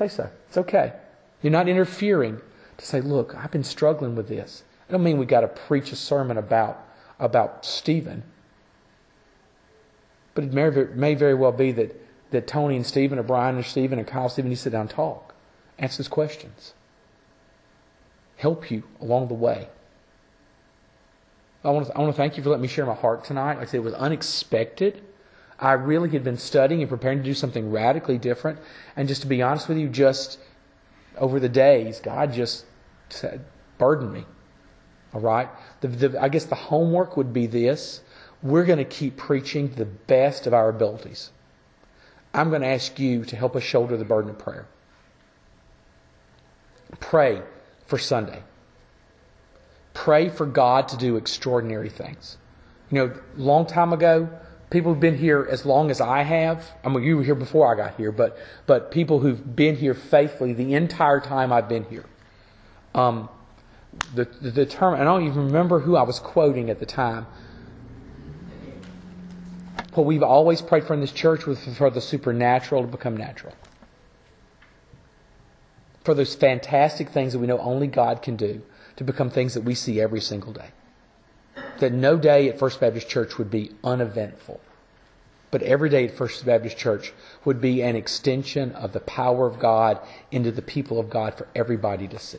Say 0.00 0.08
so. 0.08 0.30
It's 0.48 0.56
okay. 0.56 0.94
You're 1.42 1.50
not 1.50 1.68
interfering 1.68 2.40
to 2.78 2.86
say, 2.86 3.02
look, 3.02 3.36
I've 3.36 3.50
been 3.50 3.62
struggling 3.62 4.16
with 4.16 4.28
this. 4.28 4.62
I 4.88 4.92
don't 4.92 5.04
mean 5.04 5.18
we 5.18 5.26
got 5.26 5.42
to 5.42 5.48
preach 5.48 5.92
a 5.92 5.96
sermon 5.96 6.38
about, 6.38 6.82
about 7.18 7.66
Stephen. 7.66 8.22
But 10.34 10.44
it 10.44 10.52
may, 10.54 10.70
may 10.70 11.14
very 11.14 11.34
well 11.34 11.52
be 11.52 11.70
that, 11.72 12.00
that 12.30 12.46
Tony 12.46 12.76
and 12.76 12.86
Stephen, 12.86 13.18
or 13.18 13.22
Brian 13.22 13.56
and 13.56 13.66
Stephen, 13.66 13.98
and 13.98 14.08
Kyle 14.08 14.30
Stephen 14.30 14.48
need 14.48 14.56
to 14.56 14.62
sit 14.62 14.72
down 14.72 14.82
and 14.82 14.90
talk. 14.90 15.34
Answer 15.78 15.98
those 15.98 16.08
questions. 16.08 16.72
Help 18.38 18.70
you 18.70 18.84
along 19.02 19.28
the 19.28 19.34
way. 19.34 19.68
I 21.62 21.72
want, 21.72 21.88
to, 21.88 21.94
I 21.94 22.00
want 22.00 22.14
to 22.14 22.16
thank 22.16 22.38
you 22.38 22.42
for 22.42 22.48
letting 22.48 22.62
me 22.62 22.68
share 22.68 22.86
my 22.86 22.94
heart 22.94 23.24
tonight. 23.24 23.58
Like 23.58 23.68
I 23.68 23.70
said, 23.70 23.76
it 23.76 23.84
was 23.84 23.92
unexpected. 23.92 25.02
I 25.60 25.72
really 25.72 26.08
had 26.10 26.24
been 26.24 26.38
studying 26.38 26.80
and 26.80 26.88
preparing 26.88 27.18
to 27.18 27.24
do 27.24 27.34
something 27.34 27.70
radically 27.70 28.16
different. 28.16 28.58
And 28.96 29.06
just 29.06 29.20
to 29.22 29.28
be 29.28 29.42
honest 29.42 29.68
with 29.68 29.76
you, 29.76 29.88
just 29.88 30.38
over 31.18 31.38
the 31.38 31.50
days, 31.50 32.00
God 32.00 32.32
just 32.32 32.64
said, 33.10 33.44
burdened 33.76 34.12
me. 34.12 34.24
All 35.12 35.20
right? 35.20 35.48
The, 35.82 35.88
the, 35.88 36.22
I 36.22 36.30
guess 36.30 36.46
the 36.46 36.54
homework 36.54 37.16
would 37.16 37.32
be 37.32 37.46
this 37.46 38.00
we're 38.42 38.64
going 38.64 38.78
to 38.78 38.86
keep 38.86 39.18
preaching 39.18 39.68
the 39.74 39.84
best 39.84 40.46
of 40.46 40.54
our 40.54 40.70
abilities. 40.70 41.30
I'm 42.32 42.48
going 42.48 42.62
to 42.62 42.68
ask 42.68 42.98
you 42.98 43.26
to 43.26 43.36
help 43.36 43.54
us 43.54 43.62
shoulder 43.62 43.98
the 43.98 44.04
burden 44.04 44.30
of 44.30 44.38
prayer. 44.38 44.66
Pray 47.00 47.42
for 47.86 47.98
Sunday. 47.98 48.42
Pray 49.92 50.30
for 50.30 50.46
God 50.46 50.88
to 50.88 50.96
do 50.96 51.16
extraordinary 51.16 51.90
things. 51.90 52.38
You 52.90 52.98
know, 52.98 53.20
long 53.36 53.66
time 53.66 53.92
ago, 53.92 54.30
People 54.70 54.92
who've 54.92 55.00
been 55.00 55.18
here 55.18 55.46
as 55.50 55.66
long 55.66 55.90
as 55.90 56.00
I 56.00 56.22
have. 56.22 56.70
I 56.84 56.88
mean, 56.88 57.02
you 57.02 57.16
were 57.16 57.24
here 57.24 57.34
before 57.34 57.72
I 57.72 57.76
got 57.76 57.96
here, 57.96 58.12
but 58.12 58.38
but 58.66 58.92
people 58.92 59.18
who've 59.18 59.56
been 59.56 59.76
here 59.76 59.94
faithfully 59.94 60.52
the 60.52 60.74
entire 60.74 61.20
time 61.20 61.52
I've 61.52 61.68
been 61.68 61.84
here. 61.84 62.04
Um, 62.94 63.28
the, 64.14 64.24
the, 64.24 64.50
the 64.50 64.66
term, 64.66 64.94
I 64.94 65.04
don't 65.04 65.26
even 65.26 65.46
remember 65.46 65.80
who 65.80 65.96
I 65.96 66.02
was 66.02 66.20
quoting 66.20 66.70
at 66.70 66.78
the 66.78 66.86
time. 66.86 67.26
What 69.94 70.06
we've 70.06 70.22
always 70.22 70.62
prayed 70.62 70.84
for 70.84 70.94
in 70.94 71.00
this 71.00 71.12
church 71.12 71.46
was 71.46 71.64
for 71.76 71.90
the 71.90 72.00
supernatural 72.00 72.82
to 72.82 72.88
become 72.88 73.16
natural. 73.16 73.54
For 76.04 76.14
those 76.14 76.34
fantastic 76.34 77.08
things 77.08 77.32
that 77.32 77.40
we 77.40 77.46
know 77.46 77.58
only 77.58 77.88
God 77.88 78.22
can 78.22 78.36
do 78.36 78.62
to 78.96 79.04
become 79.04 79.30
things 79.30 79.54
that 79.54 79.62
we 79.62 79.74
see 79.74 80.00
every 80.00 80.20
single 80.20 80.52
day. 80.52 80.70
That 81.80 81.92
no 81.92 82.16
day 82.16 82.48
at 82.48 82.58
First 82.58 82.80
Baptist 82.80 83.08
Church 83.08 83.36
would 83.36 83.50
be 83.50 83.72
uneventful. 83.82 84.60
But 85.50 85.62
every 85.62 85.88
day 85.88 86.06
at 86.06 86.16
First 86.16 86.44
Baptist 86.46 86.78
Church 86.78 87.12
would 87.44 87.60
be 87.60 87.82
an 87.82 87.96
extension 87.96 88.72
of 88.72 88.92
the 88.92 89.00
power 89.00 89.46
of 89.46 89.58
God 89.58 89.98
into 90.30 90.52
the 90.52 90.62
people 90.62 91.00
of 91.00 91.10
God 91.10 91.34
for 91.34 91.48
everybody 91.54 92.06
to 92.08 92.18
see. 92.18 92.38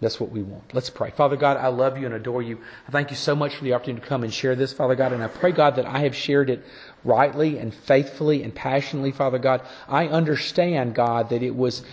That's 0.00 0.18
what 0.18 0.30
we 0.30 0.42
want. 0.42 0.74
Let's 0.74 0.90
pray. 0.90 1.10
Father 1.10 1.36
God, 1.36 1.56
I 1.56 1.68
love 1.68 1.96
you 1.96 2.06
and 2.06 2.14
adore 2.14 2.42
you. 2.42 2.58
I 2.88 2.90
thank 2.90 3.10
you 3.10 3.16
so 3.16 3.36
much 3.36 3.54
for 3.54 3.64
the 3.64 3.72
opportunity 3.72 4.02
to 4.02 4.06
come 4.06 4.24
and 4.24 4.34
share 4.34 4.56
this, 4.56 4.72
Father 4.72 4.96
God. 4.96 5.12
And 5.12 5.22
I 5.22 5.28
pray, 5.28 5.52
God, 5.52 5.76
that 5.76 5.86
I 5.86 6.00
have 6.00 6.16
shared 6.16 6.50
it 6.50 6.64
rightly 7.04 7.58
and 7.58 7.72
faithfully 7.72 8.42
and 8.42 8.54
passionately, 8.54 9.12
Father 9.12 9.38
God. 9.38 9.62
I 9.88 10.08
understand, 10.08 10.94
God, 10.94 11.30
that 11.30 11.42
it 11.42 11.54
was, 11.54 11.84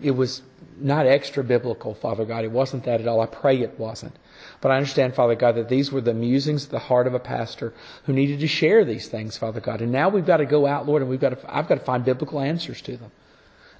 it 0.00 0.12
was 0.12 0.42
not 0.78 1.06
extra 1.06 1.42
biblical, 1.42 1.94
Father 1.94 2.24
God. 2.24 2.44
It 2.44 2.52
wasn't 2.52 2.84
that 2.84 3.00
at 3.00 3.08
all. 3.08 3.20
I 3.20 3.26
pray 3.26 3.60
it 3.60 3.78
wasn't. 3.78 4.14
But 4.60 4.72
I 4.72 4.76
understand, 4.76 5.14
Father 5.14 5.34
God, 5.34 5.54
that 5.56 5.68
these 5.68 5.90
were 5.90 6.00
the 6.00 6.14
musings 6.14 6.64
of 6.64 6.70
the 6.70 6.78
heart 6.78 7.06
of 7.06 7.14
a 7.14 7.18
pastor 7.18 7.72
who 8.04 8.12
needed 8.12 8.40
to 8.40 8.46
share 8.46 8.84
these 8.84 9.08
things, 9.08 9.36
Father 9.36 9.60
God. 9.60 9.80
And 9.80 9.92
now 9.92 10.08
we've 10.08 10.26
got 10.26 10.38
to 10.38 10.46
go 10.46 10.66
out, 10.66 10.86
Lord, 10.86 11.02
and 11.02 11.10
we've 11.10 11.20
got 11.20 11.40
to, 11.40 11.56
I've 11.56 11.68
got 11.68 11.76
to 11.76 11.84
find 11.84 12.04
biblical 12.04 12.40
answers 12.40 12.80
to 12.82 12.96
them. 12.96 13.10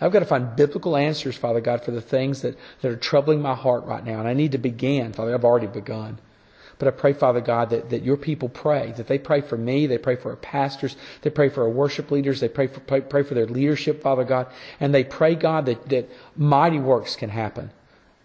I've 0.01 0.13
got 0.13 0.21
to 0.21 0.27
find 0.27 0.57
biblical 0.57 0.97
answers, 0.97 1.37
Father 1.37 1.61
God, 1.61 1.85
for 1.85 1.91
the 1.91 2.01
things 2.01 2.43
that, 2.43 2.57
that 2.81 2.91
are 2.91 2.97
troubling 2.97 3.43
my 3.43 3.55
heart 3.55 3.85
right 3.85 4.05
now. 4.05 4.19
And 4.19 4.29
I 4.29 4.33
need 4.33 4.53
to 4.53 4.59
begin, 4.59 5.13
Father. 5.13 5.35
I've 5.35 5.45
already 5.45 5.67
begun. 5.67 6.19
But 6.81 6.89
I 6.89 6.93
pray, 6.93 7.13
Father 7.13 7.43
God, 7.43 7.69
that, 7.71 7.91
that 7.91 8.03
your 8.03 8.17
people 8.17 8.49
pray, 8.49 8.95
that 8.97 9.07
they 9.07 9.19
pray 9.19 9.43
for 9.43 9.59
me, 9.59 9.87
they 9.87 9.99
pray 9.99 10.17
for 10.17 10.31
our 10.31 10.37
pastors, 10.37 10.97
they 11.21 11.29
pray 11.29 11.51
for 11.51 11.65
our 11.65 11.69
worship 11.69 12.11
leaders, 12.11 12.41
they 12.41 12.49
pray 12.49 12.69
for, 12.69 12.81
pray, 12.81 13.03
pray 13.03 13.23
for 13.23 13.35
their 13.35 13.47
leadership, 13.47 14.01
Father 14.01 14.25
God, 14.25 14.47
and 14.81 14.95
they 14.95 15.05
pray, 15.05 15.35
God, 15.35 15.67
that, 15.67 15.91
that 15.91 16.11
mighty 16.39 16.79
works 16.79 17.17
can 17.17 17.29
happen. 17.29 17.71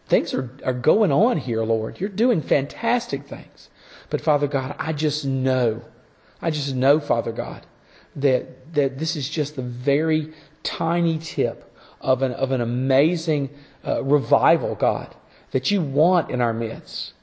Things 0.08 0.34
are, 0.34 0.49
are 0.64 0.74
going 0.74 1.12
on 1.12 1.38
here, 1.38 1.64
Lord. 1.64 1.99
You're 1.99 2.10
doing 2.10 2.41
fantastic 2.41 3.26
things. 3.28 3.70
But 4.10 4.22
Father 4.22 4.47
God, 4.47 4.76
I 4.78 4.93
just 4.93 5.26
know, 5.26 5.82
I 6.41 6.51
just 6.51 6.76
know, 6.76 6.99
Father 6.99 7.32
God, 7.32 7.66
that, 8.16 8.74
that 8.74 8.99
this 8.99 9.16
is 9.16 9.30
just 9.30 9.56
the 9.56 9.62
very 9.62 10.32
tiny 10.64 11.18
tip 11.18 11.74
of 12.01 12.22
an, 12.22 12.34
of 12.34 12.51
an 12.51 12.62
amazing 12.62 13.49
uh, 13.86 14.03
revival, 14.03 14.76
God, 14.76 15.16
that 15.51 15.72
you 15.72 15.82
want 15.82 16.30
in 16.30 16.39
our 16.39 16.53
midst. 16.53 17.14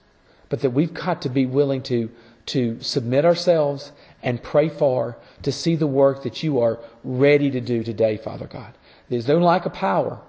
But 0.48 0.60
that 0.60 0.70
we've 0.70 0.92
got 0.92 1.22
to 1.22 1.28
be 1.28 1.46
willing 1.46 1.82
to, 1.84 2.10
to 2.46 2.80
submit 2.80 3.24
ourselves 3.24 3.92
and 4.22 4.42
pray 4.42 4.68
for 4.68 5.16
to 5.42 5.52
see 5.52 5.76
the 5.76 5.86
work 5.86 6.24
that 6.24 6.42
you 6.42 6.60
are 6.60 6.78
ready 7.04 7.50
to 7.50 7.60
do 7.60 7.82
today, 7.82 8.16
Father 8.16 8.46
God. 8.46 8.74
There's 9.08 9.28
no 9.28 9.38
lack 9.38 9.66
of 9.66 9.72
power. 9.72 10.20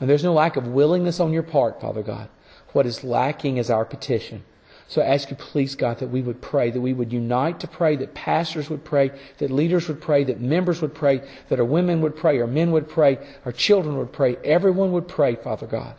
And 0.00 0.10
there's 0.10 0.24
no 0.24 0.32
lack 0.32 0.56
of 0.56 0.66
willingness 0.66 1.20
on 1.20 1.32
your 1.32 1.42
part, 1.42 1.80
Father 1.80 2.02
God. 2.02 2.28
What 2.72 2.86
is 2.86 3.04
lacking 3.04 3.56
is 3.56 3.70
our 3.70 3.84
petition. 3.84 4.44
So 4.86 5.00
I 5.00 5.06
ask 5.06 5.30
you, 5.30 5.36
please, 5.36 5.76
God, 5.76 5.98
that 5.98 6.10
we 6.10 6.20
would 6.20 6.42
pray, 6.42 6.70
that 6.70 6.80
we 6.80 6.92
would 6.92 7.12
unite 7.12 7.58
to 7.60 7.66
pray, 7.66 7.96
that 7.96 8.14
pastors 8.14 8.68
would 8.68 8.84
pray, 8.84 9.12
that 9.38 9.50
leaders 9.50 9.88
would 9.88 10.00
pray, 10.00 10.24
that 10.24 10.40
members 10.40 10.82
would 10.82 10.94
pray, 10.94 11.22
that 11.48 11.58
our 11.58 11.64
women 11.64 12.00
would 12.02 12.16
pray, 12.16 12.38
our 12.40 12.46
men 12.46 12.70
would 12.72 12.88
pray, 12.88 13.18
our 13.44 13.52
children 13.52 13.96
would 13.96 14.12
pray, 14.12 14.36
everyone 14.44 14.92
would 14.92 15.08
pray, 15.08 15.36
Father 15.36 15.66
God, 15.66 15.94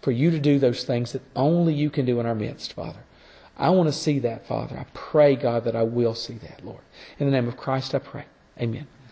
for 0.00 0.12
you 0.12 0.30
to 0.30 0.38
do 0.38 0.58
those 0.58 0.84
things 0.84 1.12
that 1.12 1.22
only 1.34 1.74
you 1.74 1.90
can 1.90 2.06
do 2.06 2.20
in 2.20 2.26
our 2.26 2.34
midst, 2.34 2.72
Father. 2.72 3.00
I 3.56 3.70
want 3.70 3.88
to 3.88 3.92
see 3.92 4.20
that, 4.20 4.46
Father. 4.46 4.78
I 4.78 4.86
pray, 4.94 5.34
God, 5.34 5.64
that 5.64 5.74
I 5.74 5.82
will 5.82 6.14
see 6.14 6.34
that, 6.34 6.64
Lord. 6.64 6.82
In 7.18 7.26
the 7.26 7.32
name 7.32 7.48
of 7.48 7.56
Christ, 7.56 7.94
I 7.94 7.98
pray. 7.98 8.26
Amen. 8.60 8.86